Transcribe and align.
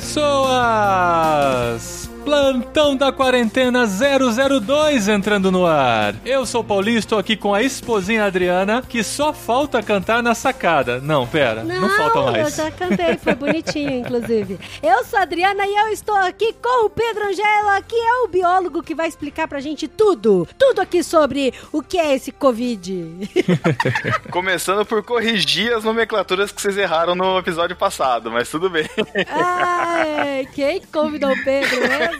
pessoas! 0.00 1.99
Plantão 2.30 2.94
da 2.94 3.10
Quarentena 3.10 3.84
002 3.88 5.08
entrando 5.08 5.50
no 5.50 5.66
ar. 5.66 6.14
Eu 6.24 6.46
sou 6.46 6.60
o 6.60 6.64
Paulinho, 6.64 6.96
estou 6.96 7.18
aqui 7.18 7.36
com 7.36 7.52
a 7.52 7.60
esposinha 7.60 8.24
Adriana, 8.24 8.84
que 8.88 9.02
só 9.02 9.32
falta 9.32 9.82
cantar 9.82 10.22
na 10.22 10.32
sacada. 10.32 11.00
Não, 11.00 11.26
pera, 11.26 11.64
não, 11.64 11.80
não 11.80 11.90
falta 11.90 12.30
mais. 12.30 12.56
eu 12.56 12.64
já 12.64 12.70
cantei, 12.70 13.16
foi 13.16 13.34
bonitinho, 13.34 13.90
inclusive. 13.98 14.60
Eu 14.80 15.04
sou 15.06 15.18
a 15.18 15.22
Adriana 15.22 15.66
e 15.66 15.74
eu 15.74 15.88
estou 15.88 16.14
aqui 16.14 16.54
com 16.62 16.86
o 16.86 16.90
Pedro 16.90 17.26
Angela, 17.26 17.82
que 17.82 17.96
é 17.96 18.22
o 18.22 18.28
biólogo 18.28 18.80
que 18.80 18.94
vai 18.94 19.08
explicar 19.08 19.48
pra 19.48 19.58
gente 19.58 19.88
tudo. 19.88 20.46
Tudo 20.56 20.80
aqui 20.80 21.02
sobre 21.02 21.52
o 21.72 21.82
que 21.82 21.98
é 21.98 22.14
esse 22.14 22.30
Covid. 22.30 23.28
Começando 24.30 24.86
por 24.86 25.02
corrigir 25.02 25.72
as 25.72 25.82
nomenclaturas 25.82 26.52
que 26.52 26.62
vocês 26.62 26.78
erraram 26.78 27.16
no 27.16 27.40
episódio 27.40 27.74
passado, 27.74 28.30
mas 28.30 28.48
tudo 28.48 28.70
bem. 28.70 28.88
Ai, 29.26 30.46
quem 30.54 30.80
convidou 30.92 31.32
o 31.32 31.44
Pedro, 31.44 31.80
né? 31.88 32.19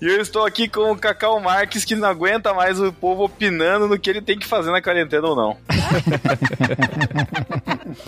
E 0.00 0.06
eu 0.06 0.20
estou 0.20 0.44
aqui 0.44 0.68
com 0.68 0.92
o 0.92 0.96
Cacau 0.96 1.40
Marques, 1.40 1.84
que 1.84 1.94
não 1.94 2.08
aguenta 2.08 2.54
mais 2.54 2.80
o 2.80 2.92
povo 2.92 3.24
opinando 3.24 3.88
no 3.88 3.98
que 3.98 4.10
ele 4.10 4.20
tem 4.20 4.38
que 4.38 4.46
fazer 4.46 4.70
na 4.70 4.82
quarentena 4.82 5.26
ou 5.26 5.36
não. 5.36 5.56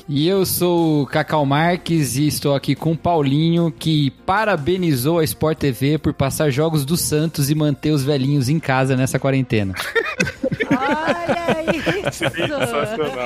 e 0.09 0.29
eu 0.29 0.45
sou 0.47 1.03
o 1.03 1.07
Cacau 1.07 1.45
Marques 1.45 2.17
e 2.17 2.27
estou 2.27 2.55
aqui 2.55 2.75
com 2.75 2.93
o 2.93 2.97
Paulinho, 2.97 3.71
que 3.71 4.11
parabenizou 4.27 5.19
a 5.19 5.25
Sport 5.25 5.59
TV 5.59 5.99
por 5.99 6.13
passar 6.15 6.51
jogos 6.51 6.85
do 6.85 6.97
Santos 6.97 7.51
e 7.51 7.55
manter 7.55 7.91
os 7.91 8.05
velhinhos 8.05 8.49
em 8.49 8.59
casa 8.59 8.97
nessa 8.97 9.19
quarentena. 9.19 9.75
Olha 10.71 11.77
isso! 11.77 12.25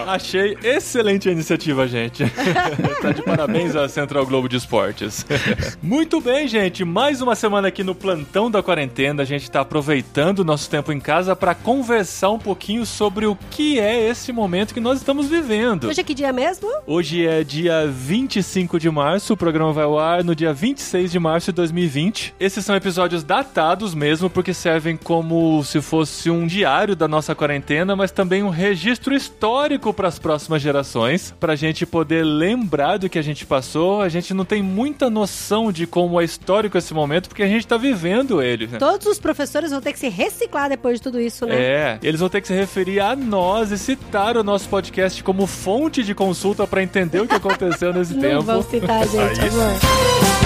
Achei 0.06 0.56
excelente 0.62 1.28
a 1.28 1.32
iniciativa, 1.32 1.86
gente. 1.86 2.24
tá 3.02 3.12
de 3.12 3.22
parabéns 3.22 3.76
à 3.76 3.88
Central 3.88 4.26
Globo 4.26 4.48
de 4.48 4.56
Esportes. 4.56 5.26
Muito 5.82 6.20
bem, 6.20 6.48
gente. 6.48 6.84
Mais 6.84 7.20
uma 7.20 7.34
semana 7.34 7.68
aqui 7.68 7.82
no 7.82 7.94
plantão 7.94 8.50
da 8.50 8.62
quarentena. 8.62 9.22
A 9.22 9.26
gente 9.26 9.42
está 9.42 9.60
aproveitando 9.60 10.40
o 10.40 10.44
nosso 10.44 10.68
tempo 10.70 10.92
em 10.92 11.00
casa 11.00 11.34
para 11.34 11.54
conversar 11.54 12.30
um 12.30 12.38
pouquinho 12.38 12.86
sobre 12.86 13.26
o 13.26 13.36
que 13.50 13.78
é 13.78 14.08
esse 14.08 14.32
momento 14.32 14.74
que 14.74 14.80
nós 14.80 14.98
estamos 14.98 15.28
vivendo. 15.28 15.88
Hoje 15.88 16.00
é 16.00 16.04
que 16.04 16.14
dia 16.14 16.32
mesmo? 16.32 16.68
Hoje 16.86 17.26
é 17.26 17.44
dia 17.44 17.86
25 17.86 18.78
de 18.78 18.90
março. 18.90 19.32
O 19.32 19.36
programa 19.36 19.72
vai 19.72 19.84
ao 19.84 19.98
ar 19.98 20.24
no 20.24 20.34
dia 20.34 20.52
26 20.52 21.10
de 21.10 21.18
março 21.18 21.52
de 21.52 21.56
2020. 21.56 22.34
Esses 22.38 22.64
são 22.64 22.74
episódios 22.74 23.22
datados 23.22 23.94
mesmo, 23.94 24.30
porque 24.30 24.54
servem 24.54 24.96
como 24.96 25.62
se 25.64 25.80
fosse 25.80 26.30
um 26.30 26.46
diário 26.46 26.94
da 26.94 27.08
nossa 27.08 27.17
quarentena, 27.34 27.94
mas 27.96 28.10
também 28.10 28.42
um 28.42 28.48
registro 28.48 29.14
histórico 29.14 29.92
para 29.92 30.08
as 30.08 30.18
próximas 30.18 30.62
gerações, 30.62 31.34
para 31.38 31.52
a 31.52 31.56
gente 31.56 31.84
poder 31.84 32.24
lembrar 32.24 32.98
do 32.98 33.08
que 33.08 33.18
a 33.18 33.22
gente 33.22 33.44
passou. 33.44 34.00
A 34.00 34.08
gente 34.08 34.32
não 34.34 34.44
tem 34.44 34.62
muita 34.62 35.10
noção 35.10 35.72
de 35.72 35.86
como 35.86 36.20
é 36.20 36.24
histórico 36.24 36.78
esse 36.78 36.94
momento, 36.94 37.28
porque 37.28 37.42
a 37.42 37.48
gente 37.48 37.64
está 37.64 37.76
vivendo 37.76 38.42
ele. 38.42 38.66
Né? 38.66 38.78
Todos 38.78 39.06
os 39.06 39.18
professores 39.18 39.70
vão 39.70 39.80
ter 39.80 39.92
que 39.92 39.98
se 39.98 40.08
reciclar 40.08 40.68
depois 40.68 40.96
de 40.96 41.02
tudo 41.02 41.20
isso, 41.20 41.46
né? 41.46 41.54
É, 41.56 41.98
eles 42.02 42.20
vão 42.20 42.28
ter 42.28 42.40
que 42.40 42.48
se 42.48 42.54
referir 42.54 43.00
a 43.00 43.14
nós 43.14 43.70
e 43.70 43.78
citar 43.78 44.36
o 44.36 44.44
nosso 44.44 44.68
podcast 44.68 45.22
como 45.22 45.46
fonte 45.46 46.02
de 46.02 46.14
consulta 46.14 46.66
para 46.66 46.82
entender 46.82 47.20
o 47.20 47.26
que 47.26 47.34
aconteceu 47.34 47.92
nesse 47.92 48.14
tempo. 48.14 48.42
Vão 48.42 48.62
citar, 48.62 49.06
gente, 49.06 49.40
amor. 49.40 50.37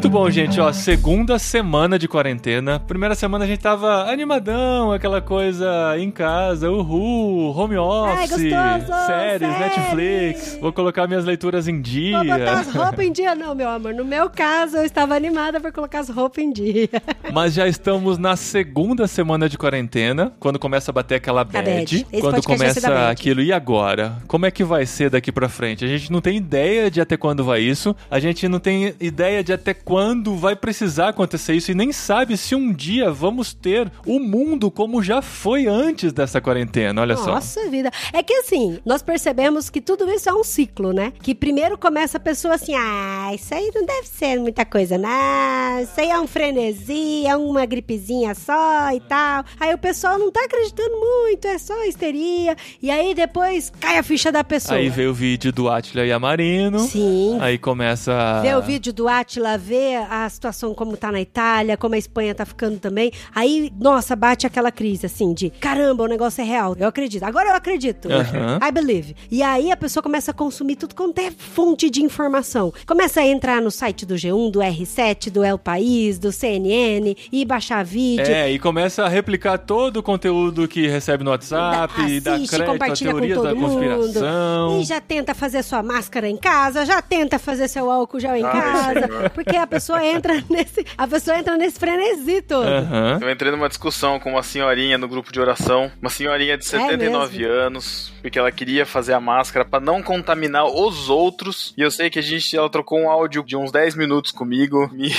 Muito 0.00 0.08
bom, 0.08 0.30
gente. 0.30 0.58
Ó, 0.58 0.72
segunda 0.72 1.38
semana 1.38 1.98
de 1.98 2.08
quarentena. 2.08 2.80
Primeira 2.80 3.14
semana 3.14 3.44
a 3.44 3.46
gente 3.46 3.60
tava 3.60 4.10
animadão, 4.10 4.92
aquela 4.92 5.20
coisa 5.20 5.94
em 5.98 6.10
casa, 6.10 6.70
uhul, 6.70 7.54
home 7.54 7.76
office, 7.76 8.18
Ai, 8.18 8.28
gostoso, 8.28 9.06
séries, 9.06 9.40
séries. 9.40 9.58
Netflix. 9.60 10.58
Vou 10.58 10.72
colocar 10.72 11.06
minhas 11.06 11.26
leituras 11.26 11.68
em 11.68 11.82
dia. 11.82 12.16
Vou 12.16 12.24
botar 12.24 12.60
as 12.60 12.72
roupas 12.74 13.04
em 13.04 13.12
dia, 13.12 13.34
não, 13.34 13.54
meu 13.54 13.68
amor. 13.68 13.92
No 13.92 14.02
meu 14.02 14.30
caso, 14.30 14.78
eu 14.78 14.86
estava 14.86 15.14
animada 15.14 15.60
por 15.60 15.70
colocar 15.70 15.98
as 15.98 16.08
roupas 16.08 16.42
em 16.42 16.50
dia. 16.50 16.88
Mas 17.30 17.52
já 17.52 17.68
estamos 17.68 18.16
na 18.16 18.36
segunda 18.36 19.06
semana 19.06 19.50
de 19.50 19.58
quarentena, 19.58 20.32
quando 20.40 20.58
começa 20.58 20.90
a 20.90 20.94
bater 20.94 21.16
aquela 21.16 21.44
bad, 21.44 21.70
bad. 21.70 22.06
quando 22.22 22.42
começa 22.42 23.10
aquilo. 23.10 23.42
E 23.42 23.52
agora? 23.52 24.16
Como 24.26 24.46
é 24.46 24.50
que 24.50 24.64
vai 24.64 24.86
ser 24.86 25.10
daqui 25.10 25.30
pra 25.30 25.50
frente? 25.50 25.84
A 25.84 25.88
gente 25.88 26.10
não 26.10 26.22
tem 26.22 26.38
ideia 26.38 26.90
de 26.90 27.02
até 27.02 27.18
quando 27.18 27.44
vai 27.44 27.60
isso. 27.60 27.94
A 28.10 28.18
gente 28.18 28.48
não 28.48 28.58
tem 28.58 28.94
ideia 28.98 29.44
de 29.44 29.52
até 29.52 29.74
quando 29.90 30.36
vai 30.36 30.54
precisar 30.54 31.08
acontecer 31.08 31.54
isso 31.54 31.72
e 31.72 31.74
nem 31.74 31.90
sabe 31.90 32.36
se 32.36 32.54
um 32.54 32.72
dia 32.72 33.10
vamos 33.10 33.52
ter 33.52 33.90
o 34.06 34.20
mundo 34.20 34.70
como 34.70 35.02
já 35.02 35.20
foi 35.20 35.66
antes 35.66 36.12
dessa 36.12 36.40
quarentena, 36.40 37.00
olha 37.00 37.16
Nossa 37.16 37.24
só. 37.24 37.34
Nossa 37.34 37.68
vida. 37.68 37.90
É 38.12 38.22
que 38.22 38.32
assim, 38.34 38.78
nós 38.86 39.02
percebemos 39.02 39.68
que 39.68 39.80
tudo 39.80 40.08
isso 40.08 40.28
é 40.28 40.32
um 40.32 40.44
ciclo, 40.44 40.92
né? 40.92 41.12
Que 41.20 41.34
primeiro 41.34 41.76
começa 41.76 42.18
a 42.18 42.20
pessoa 42.20 42.54
assim, 42.54 42.72
ah, 42.76 43.32
isso 43.34 43.52
aí 43.52 43.68
não 43.74 43.84
deve 43.84 44.06
ser 44.06 44.38
muita 44.38 44.64
coisa, 44.64 44.96
não. 44.96 45.80
Isso 45.82 46.00
aí 46.00 46.08
é 46.08 46.20
um 46.20 46.26
frenesi, 46.28 47.26
é 47.26 47.34
uma 47.34 47.66
gripezinha 47.66 48.32
só 48.32 48.92
e 48.94 49.00
tal. 49.00 49.44
Aí 49.58 49.74
o 49.74 49.78
pessoal 49.78 50.20
não 50.20 50.30
tá 50.30 50.44
acreditando 50.44 50.96
muito, 51.00 51.48
é 51.48 51.58
só 51.58 51.84
histeria. 51.84 52.56
E 52.80 52.92
aí 52.92 53.12
depois 53.12 53.72
cai 53.80 53.98
a 53.98 54.04
ficha 54.04 54.30
da 54.30 54.44
pessoa. 54.44 54.78
Aí 54.78 54.88
vê 54.88 55.08
o 55.08 55.14
vídeo 55.14 55.50
do 55.50 55.68
Atila 55.68 56.06
e 56.06 56.12
Amarino. 56.12 56.78
Sim. 56.78 57.38
Aí 57.40 57.58
começa. 57.58 58.40
Vê 58.40 58.54
o 58.54 58.62
vídeo 58.62 58.92
do 58.92 59.08
Atila, 59.08 59.58
vê 59.58 59.79
a 60.08 60.28
situação 60.28 60.74
como 60.74 60.96
tá 60.96 61.10
na 61.12 61.20
Itália, 61.20 61.76
como 61.76 61.94
a 61.94 61.98
Espanha 61.98 62.34
tá 62.34 62.44
ficando 62.44 62.78
também. 62.78 63.12
Aí, 63.34 63.72
nossa, 63.78 64.14
bate 64.16 64.46
aquela 64.46 64.70
crise 64.70 65.06
assim 65.06 65.32
de 65.32 65.50
caramba, 65.50 66.04
o 66.04 66.06
negócio 66.06 66.40
é 66.40 66.44
real. 66.44 66.76
Eu 66.78 66.88
acredito. 66.88 67.22
Agora 67.22 67.50
eu 67.50 67.54
acredito. 67.54 68.08
Uhum. 68.08 68.68
I 68.68 68.72
believe. 68.72 69.16
E 69.30 69.42
aí 69.42 69.70
a 69.70 69.76
pessoa 69.76 70.02
começa 70.02 70.30
a 70.30 70.34
consumir 70.34 70.76
tudo 70.76 70.94
quanto 70.94 71.18
é 71.18 71.30
fonte 71.30 71.90
de 71.90 72.02
informação. 72.02 72.72
Começa 72.86 73.20
a 73.20 73.26
entrar 73.26 73.60
no 73.60 73.70
site 73.70 74.06
do 74.06 74.14
G1, 74.14 74.50
do 74.50 74.60
R7, 74.60 75.30
do 75.30 75.44
El 75.44 75.58
País, 75.58 76.18
do 76.18 76.32
CNN 76.32 77.16
e 77.30 77.44
baixar 77.44 77.84
vídeo. 77.84 78.26
É, 78.26 78.50
e 78.50 78.58
começa 78.58 79.04
a 79.04 79.08
replicar 79.08 79.58
todo 79.58 79.98
o 79.98 80.02
conteúdo 80.02 80.66
que 80.66 80.86
recebe 80.86 81.24
no 81.24 81.30
WhatsApp, 81.30 81.94
da, 81.94 82.04
assiste, 82.04 82.20
dá 82.20 82.30
crédito 82.32 82.70
compartilha 82.80 83.12
com 83.12 83.20
todo 83.20 83.42
da. 83.42 83.54
Mundo, 83.54 84.80
e 84.80 84.84
já 84.84 85.00
tenta 85.00 85.34
fazer 85.34 85.62
sua 85.62 85.82
máscara 85.82 86.28
em 86.28 86.36
casa, 86.36 86.84
já 86.84 87.00
tenta 87.02 87.38
fazer 87.38 87.68
seu 87.68 87.90
álcool 87.90 88.20
gel 88.20 88.36
em 88.36 88.44
Ah, 88.44 88.50
casa, 88.50 89.06
senhor. 89.06 89.30
porque 89.30 89.56
a 89.56 89.66
pessoa 89.70 90.04
entra 90.04 90.42
nesse, 90.50 90.84
a 90.98 91.06
pessoa 91.06 91.38
entra 91.38 91.56
nesse 91.56 91.78
frenesi 91.78 92.42
todo. 92.42 92.66
Aham. 92.66 93.18
Eu 93.22 93.30
entrei 93.30 93.50
numa 93.50 93.68
discussão 93.68 94.18
com 94.18 94.30
uma 94.30 94.42
senhorinha 94.42 94.98
no 94.98 95.08
grupo 95.08 95.32
de 95.32 95.40
oração, 95.40 95.90
uma 96.00 96.10
senhorinha 96.10 96.58
de 96.58 96.64
79 96.66 97.38
mesmo? 97.38 97.52
anos, 97.52 98.12
porque 98.20 98.38
ela 98.38 98.50
queria 98.50 98.84
fazer 98.84 99.12
a 99.12 99.20
máscara 99.20 99.64
pra 99.64 99.80
não 99.80 100.02
contaminar 100.02 100.66
os 100.66 101.08
outros. 101.08 101.72
E 101.76 101.82
eu 101.82 101.90
sei 101.90 102.10
que 102.10 102.18
a 102.18 102.22
gente 102.22 102.56
ela 102.56 102.68
trocou 102.68 102.98
um 102.98 103.08
áudio 103.08 103.44
de 103.44 103.56
uns 103.56 103.70
10 103.70 103.94
minutos 103.94 104.32
comigo, 104.32 104.90
me 104.92 105.10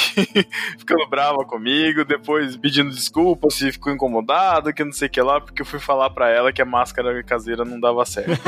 ficando 0.77 1.07
brava 1.09 1.45
comigo, 1.45 2.03
depois 2.03 2.57
pedindo 2.57 2.91
desculpa 2.91 3.49
se 3.49 3.71
ficou 3.71 3.93
incomodado, 3.93 4.73
que 4.73 4.83
não 4.83 4.91
sei 4.91 5.07
o 5.07 5.11
que 5.11 5.21
lá, 5.21 5.39
porque 5.39 5.61
eu 5.61 5.65
fui 5.65 5.79
falar 5.79 6.09
pra 6.09 6.29
ela 6.29 6.51
que 6.51 6.61
a 6.61 6.65
máscara 6.65 7.23
caseira 7.23 7.63
não 7.63 7.79
dava 7.79 8.05
certo. 8.05 8.31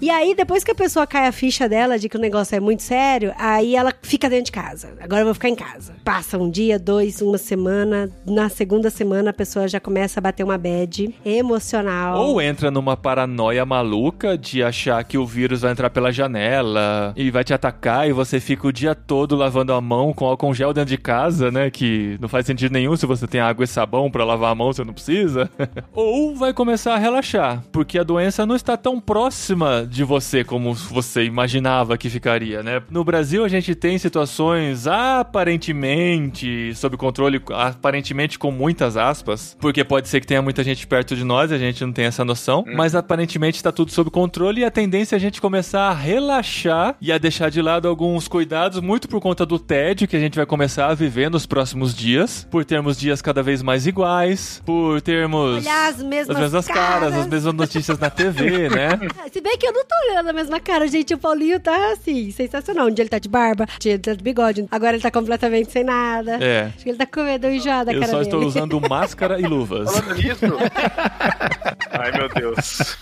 E 0.00 0.10
aí, 0.10 0.34
depois 0.34 0.62
que 0.62 0.70
a 0.70 0.74
pessoa 0.74 1.06
cai 1.06 1.26
a 1.26 1.32
ficha 1.32 1.68
dela 1.68 1.98
de 1.98 2.08
que 2.08 2.16
o 2.16 2.20
negócio 2.20 2.54
é 2.56 2.60
muito 2.60 2.82
sério, 2.82 3.32
aí 3.38 3.74
ela 3.76 3.92
fica 4.02 4.28
dentro 4.28 4.46
de 4.46 4.52
casa. 4.52 4.95
Agora 5.00 5.20
eu 5.22 5.26
vou 5.26 5.34
ficar 5.34 5.48
em 5.48 5.54
casa. 5.54 5.94
Passa 6.04 6.38
um 6.38 6.50
dia, 6.50 6.78
dois, 6.78 7.20
uma 7.20 7.38
semana. 7.38 8.10
Na 8.26 8.48
segunda 8.48 8.90
semana, 8.90 9.30
a 9.30 9.32
pessoa 9.32 9.68
já 9.68 9.78
começa 9.78 10.20
a 10.20 10.22
bater 10.22 10.42
uma 10.42 10.58
bad 10.58 11.14
emocional. 11.24 12.18
Ou 12.18 12.40
entra 12.40 12.70
numa 12.70 12.96
paranoia 12.96 13.64
maluca 13.64 14.36
de 14.36 14.62
achar 14.62 15.02
que 15.04 15.18
o 15.18 15.26
vírus 15.26 15.60
vai 15.60 15.72
entrar 15.72 15.90
pela 15.90 16.12
janela 16.12 17.12
e 17.16 17.30
vai 17.30 17.44
te 17.44 17.54
atacar 17.54 18.08
e 18.08 18.12
você 18.12 18.40
fica 18.40 18.66
o 18.66 18.72
dia 18.72 18.94
todo 18.94 19.36
lavando 19.36 19.72
a 19.72 19.80
mão 19.80 20.12
com 20.12 20.26
álcool 20.26 20.54
gel 20.54 20.72
dentro 20.72 20.90
de 20.90 20.98
casa, 20.98 21.50
né? 21.50 21.70
Que 21.70 22.16
não 22.20 22.28
faz 22.28 22.46
sentido 22.46 22.72
nenhum 22.72 22.96
se 22.96 23.06
você 23.06 23.26
tem 23.26 23.40
água 23.40 23.64
e 23.64 23.68
sabão 23.68 24.10
pra 24.10 24.24
lavar 24.24 24.52
a 24.52 24.54
mão, 24.54 24.72
você 24.72 24.84
não 24.84 24.92
precisa. 24.94 25.50
Ou 25.92 26.34
vai 26.34 26.52
começar 26.52 26.94
a 26.94 26.98
relaxar, 26.98 27.62
porque 27.70 27.98
a 27.98 28.02
doença 28.02 28.46
não 28.46 28.56
está 28.56 28.76
tão 28.76 29.00
próxima 29.00 29.86
de 29.88 30.04
você 30.04 30.44
como 30.44 30.74
você 30.74 31.24
imaginava 31.24 31.96
que 31.98 32.10
ficaria, 32.10 32.62
né? 32.62 32.82
No 32.90 33.04
Brasil 33.04 33.44
a 33.44 33.48
gente 33.48 33.74
tem 33.74 33.98
situações 33.98 34.85
aparentemente 34.86 36.74
sob 36.74 36.96
controle, 36.96 37.40
aparentemente 37.52 38.38
com 38.38 38.50
muitas 38.50 38.96
aspas, 38.96 39.56
porque 39.60 39.84
pode 39.84 40.08
ser 40.08 40.20
que 40.20 40.26
tenha 40.26 40.42
muita 40.42 40.62
gente 40.62 40.86
perto 40.86 41.14
de 41.16 41.24
nós 41.24 41.50
e 41.50 41.54
a 41.54 41.58
gente 41.58 41.84
não 41.84 41.92
tem 41.92 42.04
essa 42.06 42.24
noção, 42.24 42.64
Hum. 42.66 42.74
mas 42.76 42.94
aparentemente 42.94 43.62
tá 43.62 43.70
tudo 43.72 43.90
sob 43.90 44.10
controle 44.10 44.60
e 44.60 44.64
a 44.64 44.70
tendência 44.70 45.14
é 45.14 45.18
a 45.18 45.20
gente 45.20 45.40
começar 45.40 45.88
a 45.88 45.94
relaxar 45.94 46.96
e 47.00 47.12
a 47.12 47.18
deixar 47.18 47.50
de 47.50 47.60
lado 47.62 47.88
alguns 47.88 48.28
cuidados, 48.28 48.80
muito 48.80 49.08
por 49.08 49.20
conta 49.20 49.44
do 49.46 49.58
tédio 49.58 50.08
que 50.08 50.16
a 50.16 50.20
gente 50.20 50.36
vai 50.36 50.46
começar 50.46 50.88
a 50.88 50.94
viver 50.94 51.30
nos 51.30 51.46
próximos 51.46 51.94
dias, 51.94 52.46
por 52.50 52.64
termos 52.64 52.98
dias 52.98 53.20
cada 53.22 53.42
vez 53.42 53.62
mais 53.62 53.86
iguais, 53.86 54.62
por 54.64 55.00
termos 55.00 55.56
Olhar 55.66 55.90
as 55.90 56.02
mesmas, 56.02 56.36
as 56.36 56.42
mesmas 56.42 56.66
caras, 56.68 57.14
as 57.14 57.26
mesmas 57.26 57.54
notícias 57.54 57.98
na 57.98 58.10
TV, 58.10 58.68
né? 58.70 58.90
Se 59.32 59.40
bem 59.40 59.56
que 59.58 59.66
eu 59.66 59.72
não 59.72 59.84
tô 59.84 59.94
olhando 60.10 60.28
a 60.28 60.32
mesma 60.32 60.60
cara, 60.60 60.86
gente. 60.88 61.14
O 61.14 61.18
Paulinho 61.18 61.58
tá 61.60 61.92
assim, 61.92 62.30
sensacional. 62.30 62.86
Um 62.86 62.90
dia 62.90 63.02
ele 63.02 63.08
tá 63.08 63.18
de 63.18 63.28
barba, 63.28 63.64
um 63.64 63.78
dia 63.78 63.92
ele 63.92 64.02
tá 64.02 64.14
de 64.14 64.22
bigode. 64.22 64.66
Agora 64.76 64.92
ele 64.94 65.02
tá 65.02 65.10
completamente 65.10 65.72
sem 65.72 65.82
nada. 65.82 66.36
É. 66.38 66.66
Acho 66.74 66.84
que 66.84 66.90
ele 66.90 66.98
tá 66.98 67.06
com 67.06 67.22
medo 67.22 67.48
enjoado 67.48 67.86
da 67.86 67.92
Eu 67.94 68.00
cara 68.00 68.12
só 68.12 68.18
dele. 68.18 68.28
estou 68.28 68.44
usando 68.46 68.78
máscara 68.88 69.40
e 69.40 69.44
luvas. 69.46 69.90
Falando 69.90 70.14
nisso. 70.16 70.44
Ai, 71.98 72.12
meu 72.12 72.28
Deus. 72.28 72.96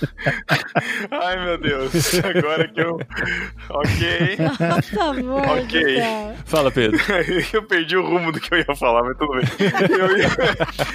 Ai, 1.10 1.44
meu 1.44 1.58
Deus. 1.58 1.92
Agora 2.24 2.68
que 2.68 2.80
eu. 2.80 2.96
Ok. 3.70 4.36
Nossa, 4.38 5.02
amor 5.04 5.42
Ok. 5.64 5.82
Fala, 6.44 6.70
Pedro. 6.70 6.98
Eu 7.52 7.62
perdi 7.64 7.96
o 7.96 8.06
rumo 8.06 8.30
do 8.30 8.40
que 8.40 8.52
eu 8.54 8.58
ia 8.58 8.76
falar, 8.76 9.02
mas 9.02 9.16
tudo 9.16 9.32
bem. 9.32 9.44
Eu 9.98 10.16
ia, 10.16 10.28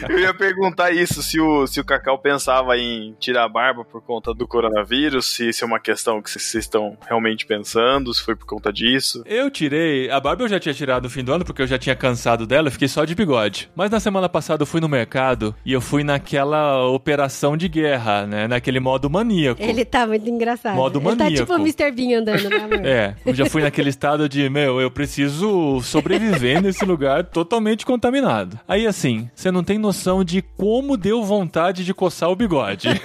eu 0.09 0.19
ia 0.19 0.33
perguntar 0.33 0.91
isso, 0.91 1.21
se 1.21 1.39
o, 1.39 1.65
se 1.67 1.79
o 1.79 1.85
Cacau 1.85 2.17
pensava 2.17 2.77
em 2.77 3.15
tirar 3.19 3.43
a 3.43 3.49
barba 3.49 3.83
por 3.83 4.01
conta 4.01 4.33
do 4.33 4.47
coronavírus, 4.47 5.25
se 5.25 5.49
isso 5.49 5.63
é 5.63 5.67
uma 5.67 5.79
questão 5.79 6.21
que 6.21 6.29
vocês 6.29 6.53
estão 6.55 6.97
realmente 7.07 7.45
pensando, 7.45 8.13
se 8.13 8.21
foi 8.23 8.35
por 8.35 8.45
conta 8.45 8.71
disso. 8.71 9.23
Eu 9.25 9.49
tirei. 9.49 10.09
A 10.09 10.19
barba 10.19 10.43
eu 10.43 10.47
já 10.47 10.59
tinha 10.59 10.68
tirado 10.73 11.03
no 11.03 11.09
fim 11.09 11.23
do 11.23 11.33
ano, 11.33 11.45
porque 11.45 11.61
eu 11.61 11.67
já 11.67 11.77
tinha 11.77 11.95
cansado 11.95 12.45
dela, 12.45 12.67
eu 12.67 12.71
fiquei 12.71 12.87
só 12.87 13.05
de 13.05 13.15
bigode. 13.15 13.69
Mas 13.75 13.89
na 13.91 13.99
semana 13.99 14.27
passada 14.29 14.61
eu 14.63 14.67
fui 14.67 14.79
no 14.81 14.89
mercado 14.89 15.55
e 15.65 15.73
eu 15.73 15.81
fui 15.81 16.03
naquela 16.03 16.85
operação 16.87 17.55
de 17.57 17.67
guerra, 17.67 18.25
né? 18.25 18.47
Naquele 18.47 18.79
modo 18.79 19.09
maníaco. 19.09 19.61
Ele 19.61 19.83
tá 19.85 20.05
muito 20.07 20.29
engraçado. 20.29 20.75
Modo 20.75 20.99
ele 20.99 21.15
tá 21.15 21.23
maníaco. 21.25 21.45
tipo 21.45 21.53
o 21.53 21.61
Mr. 21.61 21.91
Bean 21.91 22.19
andando, 22.19 22.49
né, 22.49 22.55
amor? 22.57 22.79
É, 22.89 23.15
eu 23.25 23.33
já 23.35 23.45
fui 23.45 23.61
naquele 23.61 23.89
estado 23.89 24.27
de, 24.29 24.49
meu, 24.49 24.79
eu 24.81 24.89
preciso 24.89 25.81
sobreviver 25.81 26.61
nesse 26.63 26.85
lugar 26.85 27.23
totalmente 27.25 27.85
contaminado. 27.85 28.59
Aí 28.67 28.87
assim, 28.87 29.29
você 29.35 29.51
não 29.51 29.63
tem 29.63 29.77
noção 29.77 30.23
de 30.23 30.41
como 30.41 30.97
deu 30.97 31.23
vontade 31.23 31.83
de 31.85 31.93
coçar 31.93 32.29
o 32.29 32.35
bigode. 32.35 32.89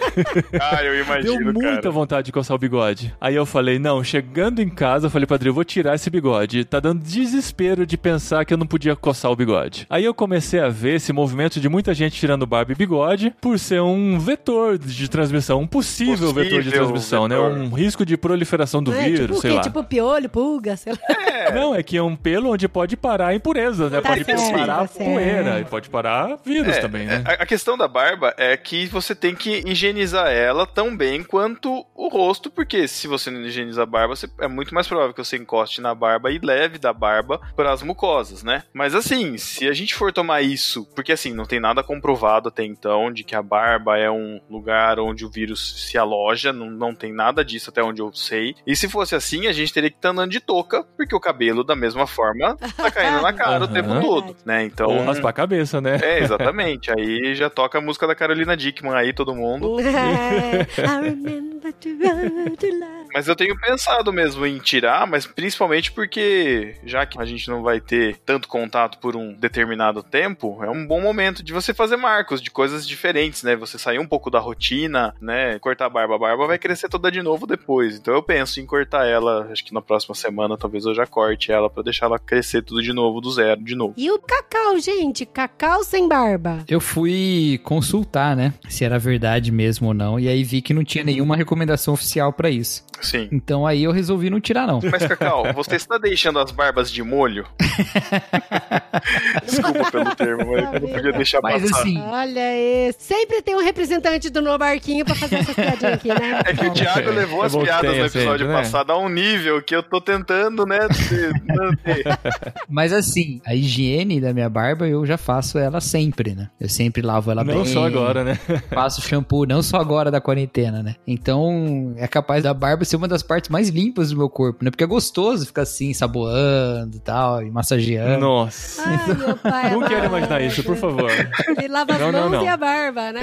Ah, 0.60 0.82
eu 0.82 0.92
Deu 0.92 1.04
imagino, 1.04 1.52
muita 1.52 1.76
cara. 1.76 1.90
vontade 1.90 2.26
de 2.26 2.32
coçar 2.32 2.54
o 2.54 2.58
bigode. 2.58 3.14
Aí 3.20 3.34
eu 3.34 3.44
falei, 3.44 3.78
não, 3.78 4.02
chegando 4.04 4.60
em 4.62 4.68
casa, 4.68 5.06
eu 5.06 5.10
falei 5.10 5.26
pra 5.26 5.34
Adri, 5.36 5.48
eu 5.48 5.54
vou 5.54 5.64
tirar 5.64 5.94
esse 5.94 6.08
bigode. 6.08 6.64
Tá 6.64 6.80
dando 6.80 7.02
desespero 7.02 7.43
de 7.86 7.96
pensar 7.96 8.44
que 8.44 8.52
eu 8.54 8.58
não 8.58 8.66
podia 8.66 8.94
coçar 8.96 9.30
o 9.30 9.36
bigode. 9.36 9.86
Aí 9.90 10.04
eu 10.04 10.14
comecei 10.14 10.60
a 10.60 10.68
ver 10.68 10.94
esse 10.96 11.12
movimento 11.12 11.60
de 11.60 11.68
muita 11.68 11.92
gente 11.94 12.16
tirando 12.18 12.46
barba 12.46 12.72
e 12.72 12.74
bigode 12.74 13.34
por 13.40 13.58
ser 13.58 13.80
um 13.80 14.18
vetor 14.18 14.78
de 14.78 15.08
transmissão, 15.08 15.60
um 15.60 15.66
possível, 15.66 16.14
Possível 16.14 16.32
vetor 16.44 16.62
de 16.62 16.70
transmissão, 16.70 17.28
vetor. 17.28 17.50
né? 17.50 17.56
Um 17.64 17.68
risco 17.70 18.04
de 18.06 18.16
proliferação 18.16 18.82
do 18.82 18.92
é, 18.92 19.04
vírus, 19.04 19.26
tipo 19.26 19.40
sei 19.40 19.52
lá. 19.52 19.60
Tipo 19.60 19.84
piolho, 19.84 20.28
pulga, 20.28 20.76
sei 20.76 20.92
lá. 20.92 21.50
Não, 21.54 21.74
é 21.74 21.82
que 21.82 21.96
é 21.96 22.02
um 22.02 22.16
pelo 22.16 22.50
onde 22.50 22.66
pode 22.68 22.96
parar 22.96 23.34
impurezas, 23.34 23.90
né? 23.92 24.00
Tá 24.00 24.08
pode 24.10 24.24
certo, 24.24 24.52
parar 24.52 24.88
tá 24.88 25.04
poeira 25.04 25.60
e 25.60 25.64
pode 25.64 25.88
parar 25.90 26.38
vírus 26.44 26.76
É, 26.76 26.80
também, 26.80 27.06
né? 27.06 27.22
A, 27.26 27.42
a 27.42 27.46
questão 27.46 27.76
da 27.76 27.86
barba 27.88 28.34
é 28.38 28.56
que 28.56 28.86
você 28.86 29.14
tem 29.14 29.34
que 29.34 29.62
higienizar 29.66 30.28
ela 30.28 30.66
tão 30.66 30.96
bem 30.96 31.22
quanto 31.22 31.84
o 31.94 32.08
rosto, 32.08 32.50
porque 32.50 32.88
se 32.88 33.06
você 33.06 33.30
não 33.30 33.40
higieniza 33.42 33.82
a 33.82 33.86
barba, 33.86 34.16
você- 34.16 34.28
é 34.40 34.48
muito 34.48 34.74
mais 34.74 34.86
provável 34.86 35.12
que 35.12 35.22
você 35.24 35.36
encoste 35.36 35.80
na 35.80 35.94
barba 35.94 36.30
e 36.30 36.38
leve 36.38 36.78
da 36.78 36.92
barba 36.92 37.33
para 37.54 37.72
as 37.72 37.82
mucosas, 37.82 38.42
né? 38.42 38.62
Mas 38.72 38.94
assim, 38.94 39.36
se 39.38 39.68
a 39.68 39.72
gente 39.72 39.94
for 39.94 40.12
tomar 40.12 40.42
isso, 40.42 40.86
porque 40.94 41.12
assim, 41.12 41.32
não 41.32 41.44
tem 41.44 41.60
nada 41.60 41.82
comprovado 41.82 42.48
até 42.48 42.64
então 42.64 43.12
de 43.12 43.24
que 43.24 43.34
a 43.34 43.42
barba 43.42 43.98
é 43.98 44.10
um 44.10 44.40
lugar 44.50 44.98
onde 44.98 45.24
o 45.24 45.30
vírus 45.30 45.86
se 45.88 45.98
aloja, 45.98 46.52
não, 46.52 46.70
não 46.70 46.94
tem 46.94 47.12
nada 47.12 47.44
disso 47.44 47.70
até 47.70 47.82
onde 47.82 48.00
eu 48.00 48.12
sei. 48.12 48.54
E 48.66 48.74
se 48.76 48.88
fosse 48.88 49.14
assim, 49.14 49.46
a 49.46 49.52
gente 49.52 49.72
teria 49.72 49.90
que 49.90 49.96
estar 49.96 50.10
andando 50.10 50.30
de 50.30 50.40
touca, 50.40 50.84
porque 50.96 51.14
o 51.14 51.20
cabelo, 51.20 51.64
da 51.64 51.76
mesma 51.76 52.06
forma, 52.06 52.56
tá 52.76 52.90
caindo 52.90 53.22
na 53.22 53.32
cara 53.32 53.64
o 53.64 53.68
tempo 53.72 54.00
todo, 54.00 54.36
né? 54.44 54.64
Então. 54.64 54.88
Ou 54.88 55.04
raspar 55.04 55.30
a 55.30 55.32
cabeça, 55.32 55.80
né? 55.80 55.98
É, 56.02 56.20
exatamente. 56.20 56.90
Aí 56.90 57.34
já 57.34 57.50
toca 57.50 57.78
a 57.78 57.80
música 57.80 58.06
da 58.06 58.14
Carolina 58.14 58.56
Dickman 58.56 58.94
aí, 58.94 59.12
todo 59.12 59.34
mundo. 59.34 59.76
I 59.80 61.00
remember 61.02 61.72
to 61.72 61.88
run 61.88 62.56
to 62.56 62.66
life. 62.66 62.93
Mas 63.14 63.28
eu 63.28 63.36
tenho 63.36 63.56
pensado 63.56 64.12
mesmo 64.12 64.44
em 64.44 64.58
tirar, 64.58 65.06
mas 65.06 65.24
principalmente 65.24 65.92
porque, 65.92 66.74
já 66.84 67.06
que 67.06 67.20
a 67.20 67.24
gente 67.24 67.48
não 67.48 67.62
vai 67.62 67.80
ter 67.80 68.16
tanto 68.26 68.48
contato 68.48 68.98
por 68.98 69.14
um 69.14 69.32
determinado 69.32 70.02
tempo, 70.02 70.58
é 70.64 70.68
um 70.68 70.84
bom 70.84 71.00
momento 71.00 71.40
de 71.40 71.52
você 71.52 71.72
fazer 71.72 71.96
marcos 71.96 72.42
de 72.42 72.50
coisas 72.50 72.84
diferentes, 72.84 73.44
né? 73.44 73.54
Você 73.54 73.78
sair 73.78 74.00
um 74.00 74.06
pouco 74.06 74.30
da 74.30 74.40
rotina, 74.40 75.14
né? 75.20 75.60
Cortar 75.60 75.86
a 75.86 75.90
barba. 75.90 76.16
A 76.16 76.18
barba 76.18 76.48
vai 76.48 76.58
crescer 76.58 76.88
toda 76.88 77.08
de 77.08 77.22
novo 77.22 77.46
depois. 77.46 77.96
Então 77.96 78.12
eu 78.12 78.22
penso 78.22 78.60
em 78.60 78.66
cortar 78.66 79.06
ela, 79.06 79.48
acho 79.52 79.64
que 79.64 79.72
na 79.72 79.80
próxima 79.80 80.16
semana 80.16 80.58
talvez 80.58 80.84
eu 80.84 80.94
já 80.94 81.06
corte 81.06 81.52
ela 81.52 81.70
pra 81.70 81.84
deixar 81.84 82.06
ela 82.06 82.18
crescer 82.18 82.62
tudo 82.62 82.82
de 82.82 82.92
novo, 82.92 83.20
do 83.20 83.30
zero, 83.30 83.62
de 83.62 83.76
novo. 83.76 83.94
E 83.96 84.10
o 84.10 84.18
cacau, 84.18 84.76
gente? 84.80 85.24
Cacau 85.24 85.84
sem 85.84 86.08
barba. 86.08 86.64
Eu 86.68 86.80
fui 86.80 87.60
consultar, 87.62 88.34
né? 88.34 88.52
Se 88.68 88.84
era 88.84 88.98
verdade 88.98 89.52
mesmo 89.52 89.88
ou 89.88 89.94
não. 89.94 90.18
E 90.18 90.26
aí 90.28 90.42
vi 90.42 90.60
que 90.60 90.74
não 90.74 90.82
tinha 90.82 91.04
nenhuma 91.04 91.36
recomendação 91.36 91.94
oficial 91.94 92.32
pra 92.32 92.50
isso. 92.50 92.84
Sim. 93.04 93.28
Então 93.30 93.66
aí 93.66 93.84
eu 93.84 93.92
resolvi 93.92 94.30
não 94.30 94.40
tirar, 94.40 94.66
não. 94.66 94.80
Mas, 94.90 95.06
Cacau, 95.06 95.52
você 95.52 95.76
está 95.76 95.98
deixando 95.98 96.38
as 96.38 96.50
barbas 96.50 96.90
de 96.90 97.02
molho? 97.02 97.46
Desculpa 99.44 99.90
pelo 99.90 100.14
termo, 100.16 100.52
mas 100.52 100.74
eu 100.74 100.80
não 100.80 100.88
podia 100.88 101.12
deixar 101.12 101.40
Mas 101.42 101.62
passar. 101.62 101.80
assim, 101.80 102.00
Olha 102.00 102.56
esse. 102.88 103.02
Sempre 103.02 103.42
tem 103.42 103.54
um 103.54 103.62
representante 103.62 104.30
do 104.30 104.40
No 104.40 104.56
Barquinho 104.58 105.04
pra 105.04 105.14
fazer 105.14 105.36
essas 105.36 105.54
piadinhas 105.54 105.94
aqui, 105.94 106.08
né? 106.08 106.40
É 106.44 106.54
que 106.54 106.66
o 106.66 106.72
Thiago 106.72 107.10
levou 107.10 107.38
Eu 107.40 107.44
as 107.44 107.56
piadas 107.56 107.90
no 107.90 108.04
sempre, 108.04 108.18
episódio 108.20 108.48
né? 108.48 108.54
passado 108.54 108.90
a 108.92 108.98
um 108.98 109.08
nível 109.08 109.62
que 109.62 109.74
eu 109.74 109.82
tô 109.82 110.00
tentando, 110.00 110.64
né, 110.64 110.80
manter. 110.80 112.18
mas 112.68 112.92
assim, 112.92 113.40
a 113.46 113.54
higiene 113.54 114.20
da 114.20 114.32
minha 114.32 114.48
barba 114.48 114.86
eu 114.86 115.04
já 115.04 115.16
faço 115.16 115.58
ela 115.58 115.80
sempre, 115.80 116.34
né? 116.34 116.48
Eu 116.60 116.68
sempre 116.68 117.02
lavo 117.02 117.30
ela 117.30 117.44
bem. 117.44 117.54
Não 117.54 117.64
só 117.64 117.86
agora, 117.86 118.24
né? 118.24 118.38
Passo 118.70 119.02
shampoo, 119.02 119.46
não 119.46 119.62
só 119.62 119.78
agora 119.78 120.10
da 120.10 120.20
quarentena, 120.20 120.82
né? 120.82 120.96
Então, 121.06 121.94
é 121.96 122.06
capaz 122.06 122.42
da 122.42 122.54
barba 122.54 122.84
ser 122.94 122.96
uma 122.96 123.08
das 123.08 123.22
partes 123.22 123.50
mais 123.50 123.68
limpas 123.68 124.10
do 124.10 124.16
meu 124.16 124.28
corpo, 124.30 124.64
né? 124.64 124.70
Porque 124.70 124.84
é 124.84 124.86
gostoso 124.86 125.44
ficar 125.46 125.62
assim, 125.62 125.92
saboando 125.92 126.96
e 126.96 127.00
tal, 127.00 127.42
e 127.42 127.50
massageando. 127.50 128.20
Nossa. 128.20 128.82
Ai, 128.86 129.14
meu 129.14 129.36
pai. 129.36 129.70
Não 129.70 129.82
quero 129.86 130.06
imaginar 130.06 130.40
isso, 130.42 130.62
por 130.62 130.76
favor. 130.76 131.10
Ele 131.58 131.68
lava 131.68 131.92
as 131.94 132.00
Não, 132.00 132.12
não, 132.12 132.20
mãos 132.20 132.32
não. 132.32 132.44
e 132.44 132.48
a 132.48 132.56
barba, 132.56 133.12
né? 133.12 133.20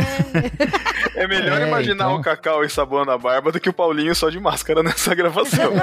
É 1.16 1.28
melhor 1.28 1.62
É, 1.62 1.68
imaginar 1.68 2.06
então. 2.06 2.16
o 2.16 2.22
Cacau 2.22 2.64
ensaboando 2.66 3.12
a 3.12 3.18
barba 3.18 3.52
do 3.52 3.60
que 3.60 3.70
o 3.70 3.74
Paulinho 3.74 4.14
só 4.16 4.30
de 4.30 4.40
máscara 4.40 4.84
nessa 4.84 5.16
gravação. 5.16 5.72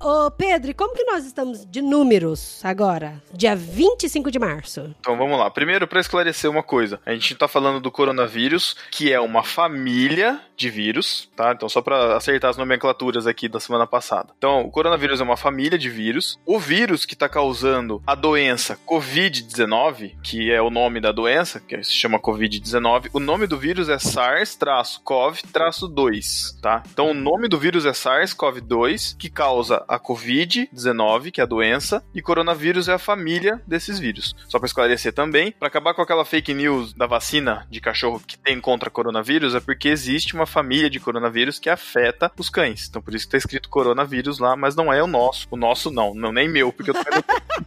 Ô, 0.00 0.30
Pedro, 0.32 0.72
e 0.72 0.74
como 0.74 0.94
que 0.94 1.04
nós 1.04 1.24
estamos 1.24 1.64
de 1.64 1.80
números 1.80 2.60
agora? 2.64 3.22
Dia 3.32 3.54
25 3.54 4.32
de 4.32 4.38
março. 4.38 4.92
Então 4.98 5.16
vamos 5.16 5.38
lá. 5.38 5.48
Primeiro, 5.48 5.86
para 5.86 6.00
esclarecer 6.00 6.50
uma 6.50 6.62
coisa, 6.62 6.98
a 7.06 7.12
gente 7.12 7.32
tá 7.36 7.46
falando 7.46 7.78
do 7.78 7.88
coronavírus, 7.90 8.74
que 8.90 9.12
é 9.12 9.20
uma 9.20 9.44
família 9.44 10.40
de 10.62 10.70
vírus, 10.70 11.28
tá? 11.36 11.52
Então 11.52 11.68
só 11.68 11.82
para 11.82 12.16
acertar 12.16 12.48
as 12.50 12.56
nomenclaturas 12.56 13.26
aqui 13.26 13.48
da 13.48 13.58
semana 13.58 13.84
passada. 13.86 14.32
Então, 14.38 14.60
o 14.62 14.70
coronavírus 14.70 15.20
é 15.20 15.24
uma 15.24 15.36
família 15.36 15.76
de 15.78 15.90
vírus. 15.90 16.38
O 16.46 16.58
vírus 16.58 17.04
que 17.04 17.16
tá 17.16 17.28
causando 17.28 18.00
a 18.06 18.14
doença 18.14 18.78
COVID-19, 18.86 20.12
que 20.22 20.52
é 20.52 20.62
o 20.62 20.70
nome 20.70 21.00
da 21.00 21.10
doença, 21.10 21.58
que 21.60 21.82
se 21.82 21.92
chama 21.92 22.20
COVID-19, 22.20 23.10
o 23.12 23.20
nome 23.20 23.46
do 23.46 23.58
vírus 23.58 23.88
é 23.88 23.96
SARS-CoV-2, 23.96 26.60
tá? 26.60 26.82
Então 26.92 27.10
o 27.10 27.14
nome 27.14 27.48
do 27.48 27.58
vírus 27.58 27.84
é 27.84 27.90
SARS-CoV-2, 27.90 29.16
que 29.16 29.28
causa 29.28 29.84
a 29.88 29.98
COVID-19, 29.98 31.32
que 31.32 31.40
é 31.40 31.44
a 31.44 31.46
doença, 31.46 32.04
e 32.14 32.22
coronavírus 32.22 32.88
é 32.88 32.92
a 32.92 32.98
família 32.98 33.60
desses 33.66 33.98
vírus. 33.98 34.36
Só 34.48 34.58
para 34.58 34.66
esclarecer 34.66 35.12
também, 35.12 35.50
para 35.52 35.68
acabar 35.68 35.94
com 35.94 36.02
aquela 36.02 36.24
fake 36.24 36.54
news 36.54 36.92
da 36.92 37.06
vacina 37.06 37.66
de 37.70 37.80
cachorro 37.80 38.22
que 38.24 38.38
tem 38.38 38.60
contra 38.60 38.90
coronavírus, 38.90 39.54
é 39.54 39.60
porque 39.60 39.88
existe 39.88 40.34
uma 40.34 40.46
família 40.52 40.90
de 40.90 41.00
coronavírus 41.00 41.58
que 41.58 41.70
afeta 41.70 42.30
os 42.36 42.50
cães. 42.50 42.86
Então 42.88 43.00
por 43.00 43.14
isso 43.14 43.24
que 43.24 43.32
tá 43.32 43.38
escrito 43.38 43.68
coronavírus 43.68 44.38
lá, 44.38 44.54
mas 44.54 44.76
não 44.76 44.92
é 44.92 45.02
o 45.02 45.06
nosso. 45.06 45.48
O 45.50 45.56
nosso 45.56 45.90
não, 45.90 46.14
não 46.14 46.30
nem 46.30 46.48
meu, 46.48 46.72
porque 46.72 46.90
eu 46.90 46.94
também 46.94 47.12
não, 47.12 47.22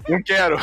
não 0.15 0.24
quero. 0.24 0.60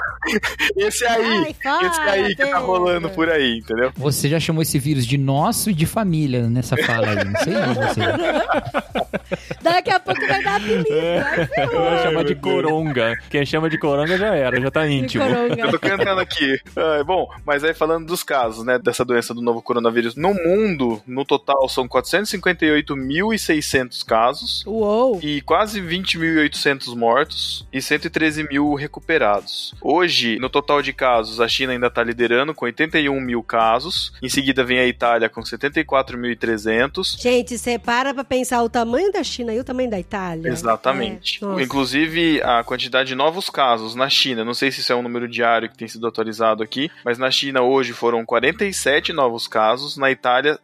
Esse 0.76 1.05
aí, 1.05 1.57
Ai, 1.64 1.87
esse 1.87 2.00
aí 2.00 2.37
que 2.37 2.47
tá 2.47 2.59
rolando 2.59 3.11
por 3.11 3.29
aí, 3.29 3.59
entendeu? 3.59 3.93
Você 3.97 4.29
já 4.29 4.38
chamou 4.38 4.62
esse 4.62 4.79
vírus 4.79 5.05
de 5.05 5.19
nosso 5.19 5.71
e 5.71 5.75
de 5.75 5.85
família 5.85 6.49
nessa 6.49 6.76
fala 6.76 7.09
aí, 7.09 7.25
não 7.25 7.41
sei 7.41 7.52
não, 7.55 7.75
você. 7.75 8.00
Daqui 9.61 9.91
a 9.91 10.00
pouco 10.00 10.21
vai 10.26 10.43
dar 10.43 10.57
apelido. 10.57 10.85
Vai 10.88 11.64
Eu 11.64 11.71
vou 11.71 11.88
Ai, 11.88 12.02
chamar 12.02 12.25
de 12.25 12.35
coronga. 12.35 13.19
Quem 13.31 13.45
chama 13.45 13.69
de 13.69 13.79
coronga 13.79 14.17
já 14.17 14.35
era, 14.35 14.61
já 14.61 14.71
tá 14.71 14.87
íntimo. 14.87 15.25
Eu 15.25 15.71
tô 15.71 15.79
cantando 15.79 16.21
aqui. 16.21 16.59
Ah, 16.76 17.02
bom, 17.05 17.29
mas 17.45 17.64
aí 17.64 17.75
falando 17.75 18.07
dos 18.07 18.23
casos, 18.23 18.64
né, 18.64 18.79
dessa 18.79 19.05
doença 19.05 19.35
do 19.35 19.43
novo 19.43 19.62
coronavírus, 19.62 20.17
no 20.17 20.35
mundo, 20.35 21.02
no 21.07 21.25
total, 21.25 21.69
são 21.69 21.88
458.600 22.02 24.04
casos. 24.04 24.64
Uou! 24.66 25.21
E 25.23 25.40
quase 25.42 25.80
20.800 25.80 26.97
mortos 26.97 27.66
e 27.73 27.80
113 27.80 28.49
mil 28.49 28.75
recuperados. 28.75 29.75
Hoje, 29.80 30.38
no 30.38 30.50
total 30.50 30.82
de 30.82 30.92
casos, 30.92 31.40
a 31.40 31.49
China 31.49 31.73
ainda 31.73 31.87
está 31.87 32.02
liderando 32.02 32.54
com 32.54 32.64
81 32.64 33.21
mil 33.21 33.42
casos. 33.42 34.12
Em 34.23 34.28
seguida 34.28 34.64
vem 34.64 34.78
a 34.78 34.87
Itália 34.87 35.28
com 35.28 35.40
74.300. 35.40 37.21
Gente, 37.21 37.59
você 37.59 37.78
para 37.78 38.12
pra 38.12 38.25
pensar 38.25 38.62
o 38.62 38.68
tamanho 38.68 39.12
da 39.12 39.23
China 39.23 39.52
e 39.52 39.61
o 39.61 39.64
tamanho 39.64 39.90
da 39.90 39.99
Itália. 39.99 40.49
Exatamente. 40.49 41.40
É, 41.44 41.62
Inclusive, 41.62 42.42
a 42.42 42.62
quantidade 42.64 43.09
de 43.09 43.14
novos 43.14 43.49
casos 43.49 43.94
na 43.94 44.09
China, 44.09 44.44
não 44.44 44.54
sei 44.54 44.71
se 44.71 44.80
isso 44.80 44.92
é 44.92 44.97
um 44.97 45.02
número 45.02 45.28
diário 45.28 45.68
que 45.68 45.76
tem 45.76 45.88
sido 45.88 46.06
atualizado 46.06 46.62
aqui, 46.62 46.90
mas 47.04 47.18
na 47.18 47.30
China 47.30 47.62
hoje 47.62 47.92
foram 47.92 48.25
47 48.25 49.12
novos 49.12 49.49
casos, 49.49 49.97
na 49.97 50.11
Itália 50.11 50.59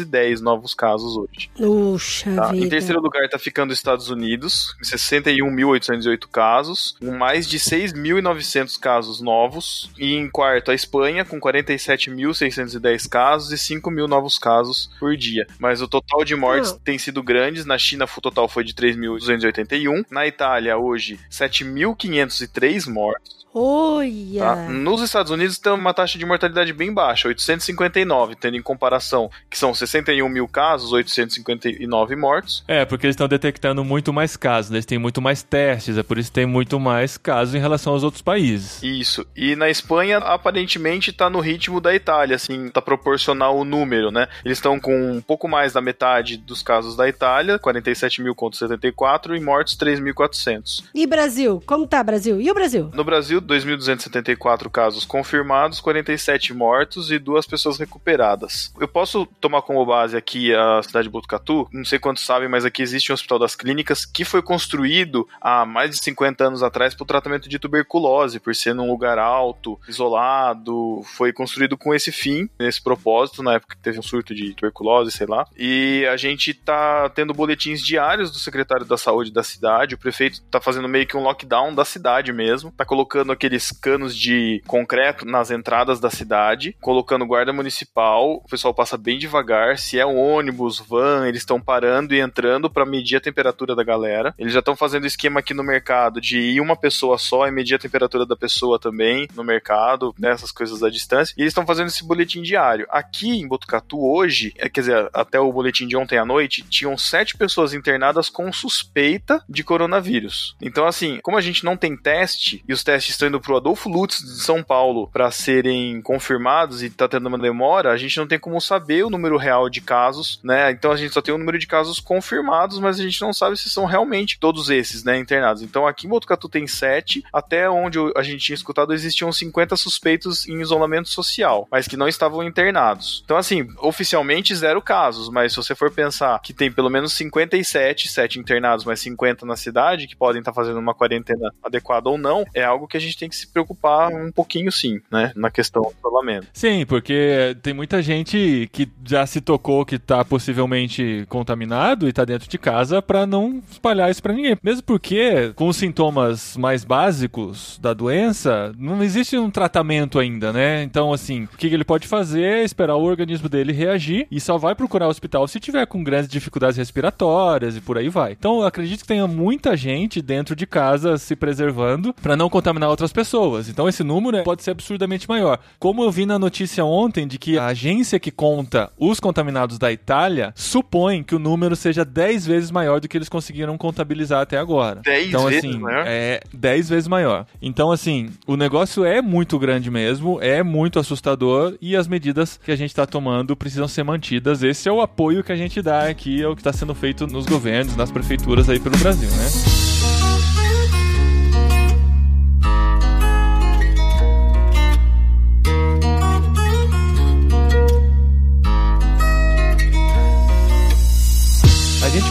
5.210 0.00 0.40
novos 0.40 0.74
casos 0.74 1.16
hoje. 1.16 1.50
Puxa 1.56 2.34
Tá? 2.34 2.56
Em 2.56 2.68
terceiro 2.68 3.00
lugar 3.00 3.24
está 3.24 3.38
ficando 3.38 3.70
os 3.70 3.78
Estados 3.78 4.10
Unidos, 4.10 4.72
com 4.74 4.84
61.808 4.84 6.26
casos, 6.30 6.96
com 7.00 7.12
mais 7.12 7.48
de 7.48 7.58
6.900 7.58 8.78
casos 8.78 9.20
novos. 9.20 9.90
E 9.98 10.14
em 10.14 10.28
quarto, 10.28 10.70
a 10.70 10.74
Espanha, 10.74 11.24
com 11.24 11.40
47.610 11.40 13.08
casos 13.08 13.52
e 13.52 13.58
5 13.58 13.90
mil 13.90 14.08
novos 14.08 14.38
casos 14.38 14.90
por 14.98 15.16
dia. 15.16 15.46
Mas 15.58 15.80
o 15.82 15.88
total 15.88 16.24
de 16.24 16.34
mortes 16.34 16.72
Não. 16.72 16.78
tem 16.78 16.98
sido 16.98 17.22
grandes. 17.22 17.64
Na 17.64 17.78
China, 17.78 18.04
o 18.04 18.20
total 18.20 18.48
foi 18.48 18.64
de 18.64 18.74
3.281. 18.74 20.04
Na 20.10 20.26
Itália, 20.26 20.76
hoje, 20.76 21.18
7.503 21.30 22.88
mortos. 22.88 23.41
Olha! 23.54 24.40
Tá? 24.40 24.56
Nos 24.68 25.02
Estados 25.02 25.30
Unidos 25.30 25.58
tem 25.58 25.72
uma 25.72 25.92
taxa 25.92 26.18
de 26.18 26.24
mortalidade 26.24 26.72
bem 26.72 26.92
baixa, 26.92 27.28
859, 27.28 28.36
tendo 28.36 28.56
em 28.56 28.62
comparação 28.62 29.30
que 29.50 29.58
são 29.58 29.74
61 29.74 30.28
mil 30.28 30.48
casos, 30.48 30.92
859 30.92 32.16
mortos. 32.16 32.64
É, 32.66 32.84
porque 32.84 33.06
eles 33.06 33.14
estão 33.14 33.28
detectando 33.28 33.84
muito 33.84 34.12
mais 34.12 34.36
casos, 34.36 34.70
né? 34.70 34.76
eles 34.76 34.86
têm 34.86 34.98
muito 34.98 35.20
mais 35.20 35.42
testes, 35.42 35.98
é 35.98 36.02
por 36.02 36.18
isso 36.18 36.30
que 36.30 36.34
tem 36.34 36.46
muito 36.46 36.80
mais 36.80 37.18
casos 37.18 37.54
em 37.54 37.58
relação 37.58 37.92
aos 37.92 38.02
outros 38.02 38.22
países. 38.22 38.82
Isso. 38.82 39.26
E 39.36 39.54
na 39.54 39.68
Espanha, 39.68 40.18
aparentemente, 40.18 41.12
tá 41.12 41.28
no 41.28 41.40
ritmo 41.40 41.80
da 41.80 41.94
Itália, 41.94 42.36
assim, 42.36 42.68
tá 42.70 42.80
proporcional 42.80 43.58
o 43.58 43.64
número, 43.64 44.10
né? 44.10 44.28
Eles 44.44 44.58
estão 44.58 44.80
com 44.80 45.12
um 45.12 45.20
pouco 45.20 45.46
mais 45.46 45.72
da 45.72 45.80
metade 45.80 46.36
dos 46.36 46.62
casos 46.62 46.96
da 46.96 47.08
Itália, 47.08 47.58
47 47.58 48.22
mil 48.22 48.34
contra 48.34 48.58
74, 48.58 49.36
e 49.36 49.40
mortos 49.40 49.76
3.400. 49.76 50.84
E 50.94 51.06
Brasil? 51.06 51.62
Como 51.66 51.86
tá, 51.86 52.02
Brasil? 52.02 52.40
E 52.40 52.50
o 52.50 52.54
Brasil? 52.54 52.90
No 52.94 53.04
Brasil, 53.04 53.41
2.274 53.42 54.70
casos 54.70 55.04
confirmados, 55.04 55.80
47 55.80 56.54
mortos 56.54 57.10
e 57.10 57.18
duas 57.18 57.46
pessoas 57.46 57.78
recuperadas. 57.78 58.72
Eu 58.80 58.88
posso 58.88 59.26
tomar 59.40 59.62
como 59.62 59.84
base 59.84 60.16
aqui 60.16 60.54
a 60.54 60.82
cidade 60.82 61.08
de 61.08 61.12
Botucatu? 61.12 61.68
Não 61.72 61.84
sei 61.84 61.98
quantos 61.98 62.24
sabem, 62.24 62.48
mas 62.48 62.64
aqui 62.64 62.82
existe 62.82 63.12
um 63.12 63.14
hospital 63.14 63.38
das 63.38 63.54
clínicas 63.54 64.04
que 64.04 64.24
foi 64.24 64.42
construído 64.42 65.28
há 65.40 65.64
mais 65.66 65.90
de 65.90 66.02
50 66.04 66.46
anos 66.46 66.62
atrás 66.62 66.94
para 66.94 67.04
o 67.04 67.06
tratamento 67.06 67.48
de 67.48 67.58
tuberculose, 67.58 68.40
por 68.40 68.54
ser 68.54 68.74
num 68.74 68.90
lugar 68.90 69.18
alto, 69.18 69.78
isolado. 69.88 71.02
Foi 71.16 71.32
construído 71.32 71.76
com 71.76 71.94
esse 71.94 72.12
fim, 72.12 72.48
nesse 72.58 72.82
propósito, 72.82 73.42
na 73.42 73.54
época 73.54 73.76
que 73.76 73.82
teve 73.82 73.98
um 73.98 74.02
surto 74.02 74.34
de 74.34 74.54
tuberculose, 74.54 75.10
sei 75.10 75.26
lá. 75.26 75.46
E 75.56 76.06
a 76.10 76.16
gente 76.16 76.54
tá 76.54 77.08
tendo 77.10 77.34
boletins 77.34 77.82
diários 77.82 78.30
do 78.30 78.38
secretário 78.38 78.86
da 78.86 78.96
saúde 78.96 79.32
da 79.32 79.42
cidade. 79.42 79.94
O 79.94 79.98
prefeito 79.98 80.42
tá 80.42 80.60
fazendo 80.60 80.88
meio 80.88 81.06
que 81.06 81.16
um 81.16 81.22
lockdown 81.22 81.74
da 81.74 81.84
cidade 81.84 82.32
mesmo. 82.32 82.72
Tá 82.72 82.84
colocando 82.84 83.31
aqueles 83.32 83.70
canos 83.70 84.16
de 84.16 84.62
concreto 84.66 85.24
nas 85.24 85.50
entradas 85.50 86.00
da 86.00 86.10
cidade, 86.10 86.76
colocando 86.80 87.26
guarda 87.26 87.52
municipal. 87.52 88.34
O 88.34 88.48
pessoal 88.48 88.74
passa 88.74 88.96
bem 88.96 89.18
devagar. 89.18 89.78
Se 89.78 89.98
é 89.98 90.06
um 90.06 90.18
ônibus, 90.18 90.78
van, 90.78 91.26
eles 91.26 91.42
estão 91.42 91.60
parando 91.60 92.14
e 92.14 92.20
entrando 92.20 92.70
para 92.70 92.86
medir 92.86 93.16
a 93.16 93.20
temperatura 93.20 93.74
da 93.74 93.82
galera. 93.82 94.34
Eles 94.38 94.52
já 94.52 94.58
estão 94.60 94.76
fazendo 94.76 95.06
esquema 95.06 95.40
aqui 95.40 95.54
no 95.54 95.62
mercado 95.62 96.20
de 96.20 96.38
ir 96.38 96.60
uma 96.60 96.76
pessoa 96.76 97.18
só 97.18 97.46
e 97.46 97.50
medir 97.50 97.74
a 97.74 97.78
temperatura 97.78 98.26
da 98.26 98.36
pessoa 98.36 98.78
também 98.78 99.28
no 99.34 99.44
mercado, 99.44 100.14
né, 100.18 100.30
essas 100.30 100.52
coisas 100.52 100.80
da 100.80 100.88
distância. 100.88 101.34
E 101.36 101.42
eles 101.42 101.50
estão 101.50 101.66
fazendo 101.66 101.88
esse 101.88 102.04
boletim 102.04 102.42
diário. 102.42 102.86
Aqui 102.90 103.30
em 103.30 103.48
Botucatu 103.48 104.04
hoje, 104.04 104.52
é, 104.58 104.68
quer 104.68 104.80
dizer, 104.80 105.10
até 105.12 105.38
o 105.40 105.52
boletim 105.52 105.86
de 105.86 105.96
ontem 105.96 106.18
à 106.18 106.24
noite, 106.24 106.62
tinham 106.68 106.96
sete 106.96 107.36
pessoas 107.36 107.74
internadas 107.74 108.28
com 108.28 108.52
suspeita 108.52 109.42
de 109.48 109.64
coronavírus. 109.64 110.56
Então, 110.60 110.86
assim, 110.86 111.18
como 111.22 111.36
a 111.36 111.40
gente 111.40 111.64
não 111.64 111.76
tem 111.76 111.96
teste 111.96 112.62
e 112.68 112.72
os 112.72 112.82
testes 112.82 113.16
estão 113.22 113.28
indo 113.28 113.40
pro 113.40 113.56
Adolfo 113.56 113.88
Lutz 113.88 114.18
de 114.18 114.42
São 114.42 114.62
Paulo 114.62 115.08
para 115.12 115.30
serem 115.30 116.00
confirmados 116.02 116.82
e 116.82 116.90
tá 116.90 117.08
tendo 117.08 117.26
uma 117.26 117.38
demora, 117.38 117.92
a 117.92 117.96
gente 117.96 118.16
não 118.18 118.26
tem 118.26 118.38
como 118.38 118.60
saber 118.60 119.04
o 119.04 119.10
número 119.10 119.36
real 119.36 119.68
de 119.68 119.80
casos, 119.80 120.40
né? 120.42 120.70
Então 120.70 120.90
a 120.90 120.96
gente 120.96 121.14
só 121.14 121.22
tem 121.22 121.34
o 121.34 121.38
número 121.38 121.58
de 121.58 121.66
casos 121.66 122.00
confirmados, 122.00 122.78
mas 122.78 122.98
a 122.98 123.02
gente 123.02 123.20
não 123.20 123.32
sabe 123.32 123.56
se 123.56 123.70
são 123.70 123.84
realmente 123.84 124.38
todos 124.38 124.70
esses, 124.70 125.04
né, 125.04 125.18
internados. 125.18 125.62
Então 125.62 125.86
aqui 125.86 126.06
em 126.06 126.10
Botucatu 126.10 126.48
tem 126.48 126.66
sete, 126.66 127.22
até 127.32 127.68
onde 127.68 127.98
a 128.16 128.22
gente 128.22 128.44
tinha 128.44 128.54
escutado 128.54 128.92
existiam 128.92 129.30
50 129.30 129.76
suspeitos 129.76 130.48
em 130.48 130.60
isolamento 130.60 131.08
social, 131.08 131.68
mas 131.70 131.86
que 131.86 131.96
não 131.96 132.08
estavam 132.08 132.42
internados. 132.42 133.22
Então 133.24 133.36
assim, 133.36 133.68
oficialmente 133.78 134.54
zero 134.54 134.82
casos, 134.82 135.28
mas 135.28 135.52
se 135.52 135.56
você 135.56 135.74
for 135.74 135.90
pensar 135.90 136.40
que 136.40 136.52
tem 136.52 136.72
pelo 136.72 136.90
menos 136.90 137.12
57, 137.12 138.08
7 138.08 138.38
internados, 138.38 138.84
mais 138.84 139.00
50 139.00 139.46
na 139.46 139.56
cidade, 139.56 140.06
que 140.06 140.16
podem 140.16 140.40
estar 140.40 140.52
fazendo 140.52 140.78
uma 140.78 140.94
quarentena 140.94 141.52
adequada 141.62 142.08
ou 142.08 142.18
não, 142.18 142.44
é 142.54 142.64
algo 142.64 142.88
que 142.88 142.96
a 142.96 143.00
gente 143.00 143.11
tem 143.16 143.28
que 143.28 143.36
se 143.36 143.46
preocupar 143.46 144.12
um 144.12 144.30
pouquinho 144.30 144.70
sim, 144.70 145.00
né, 145.10 145.32
na 145.34 145.50
questão 145.50 145.82
do 145.82 145.94
isolamento. 145.98 146.46
Sim, 146.52 146.84
porque 146.86 147.56
tem 147.62 147.72
muita 147.72 148.02
gente 148.02 148.68
que 148.72 148.88
já 149.04 149.26
se 149.26 149.40
tocou 149.40 149.84
que 149.84 149.98
tá 149.98 150.24
possivelmente 150.24 151.24
contaminado 151.28 152.08
e 152.08 152.12
tá 152.12 152.24
dentro 152.24 152.48
de 152.48 152.58
casa 152.58 153.02
pra 153.02 153.26
não 153.26 153.62
espalhar 153.70 154.10
isso 154.10 154.22
pra 154.22 154.32
ninguém. 154.32 154.56
Mesmo 154.62 154.82
porque, 154.82 155.52
com 155.54 155.68
os 155.68 155.76
sintomas 155.76 156.56
mais 156.56 156.84
básicos 156.84 157.78
da 157.80 157.92
doença, 157.92 158.72
não 158.78 159.02
existe 159.02 159.36
um 159.36 159.50
tratamento 159.50 160.18
ainda, 160.18 160.52
né? 160.52 160.82
Então, 160.82 161.12
assim, 161.12 161.44
o 161.44 161.56
que 161.56 161.66
ele 161.66 161.84
pode 161.84 162.06
fazer 162.06 162.42
é 162.42 162.64
esperar 162.64 162.96
o 162.96 163.02
organismo 163.02 163.48
dele 163.48 163.72
reagir 163.72 164.26
e 164.30 164.40
só 164.40 164.56
vai 164.56 164.74
procurar 164.74 165.06
o 165.06 165.10
hospital 165.10 165.48
se 165.48 165.58
tiver 165.58 165.86
com 165.86 166.04
grandes 166.04 166.28
dificuldades 166.28 166.76
respiratórias 166.76 167.76
e 167.76 167.80
por 167.80 167.98
aí 167.98 168.08
vai. 168.08 168.32
Então, 168.32 168.62
acredito 168.62 169.00
que 169.00 169.06
tenha 169.06 169.26
muita 169.26 169.76
gente 169.76 170.22
dentro 170.22 170.54
de 170.54 170.66
casa 170.66 171.18
se 171.18 171.34
preservando 171.34 172.14
pra 172.14 172.36
não 172.36 172.48
contaminar 172.48 172.88
outras 172.88 173.01
pessoas. 173.10 173.70
Então, 173.70 173.88
esse 173.88 174.04
número 174.04 174.36
é- 174.36 174.42
pode 174.42 174.62
ser 174.62 174.72
absurdamente 174.72 175.26
maior. 175.26 175.58
Como 175.78 176.02
eu 176.04 176.10
vi 176.10 176.26
na 176.26 176.38
notícia 176.38 176.84
ontem 176.84 177.26
de 177.26 177.38
que 177.38 177.58
a 177.58 177.66
agência 177.66 178.20
que 178.20 178.30
conta 178.30 178.92
os 178.98 179.18
contaminados 179.18 179.78
da 179.78 179.90
Itália 179.90 180.52
supõe 180.54 181.22
que 181.22 181.34
o 181.34 181.38
número 181.38 181.74
seja 181.74 182.04
10 182.04 182.44
vezes 182.44 182.70
maior 182.70 183.00
do 183.00 183.08
que 183.08 183.16
eles 183.16 183.30
conseguiram 183.30 183.78
contabilizar 183.78 184.42
até 184.42 184.58
agora. 184.58 185.00
10 185.02 185.28
então, 185.28 185.46
vezes 185.46 185.64
assim, 185.64 185.78
maior? 185.78 186.04
É 186.06 186.40
10 186.52 186.88
vezes 186.90 187.08
maior. 187.08 187.46
Então, 187.62 187.90
assim, 187.90 188.28
o 188.46 188.56
negócio 188.56 189.04
é 189.04 189.22
muito 189.22 189.58
grande 189.58 189.90
mesmo, 189.90 190.38
é 190.42 190.62
muito 190.62 190.98
assustador 190.98 191.74
e 191.80 191.96
as 191.96 192.06
medidas 192.06 192.60
que 192.62 192.70
a 192.70 192.76
gente 192.76 192.90
está 192.90 193.06
tomando 193.06 193.56
precisam 193.56 193.88
ser 193.88 194.02
mantidas. 194.02 194.62
Esse 194.62 194.88
é 194.88 194.92
o 194.92 195.00
apoio 195.00 195.42
que 195.42 195.52
a 195.52 195.56
gente 195.56 195.80
dá 195.80 196.08
aqui 196.08 196.42
ao 196.42 196.54
que 196.54 196.60
está 196.60 196.72
sendo 196.72 196.94
feito 196.94 197.26
nos 197.26 197.46
governos, 197.46 197.96
nas 197.96 198.10
prefeituras 198.10 198.68
aí 198.68 198.78
pelo 198.78 198.98
Brasil, 198.98 199.30
né? 199.30 199.81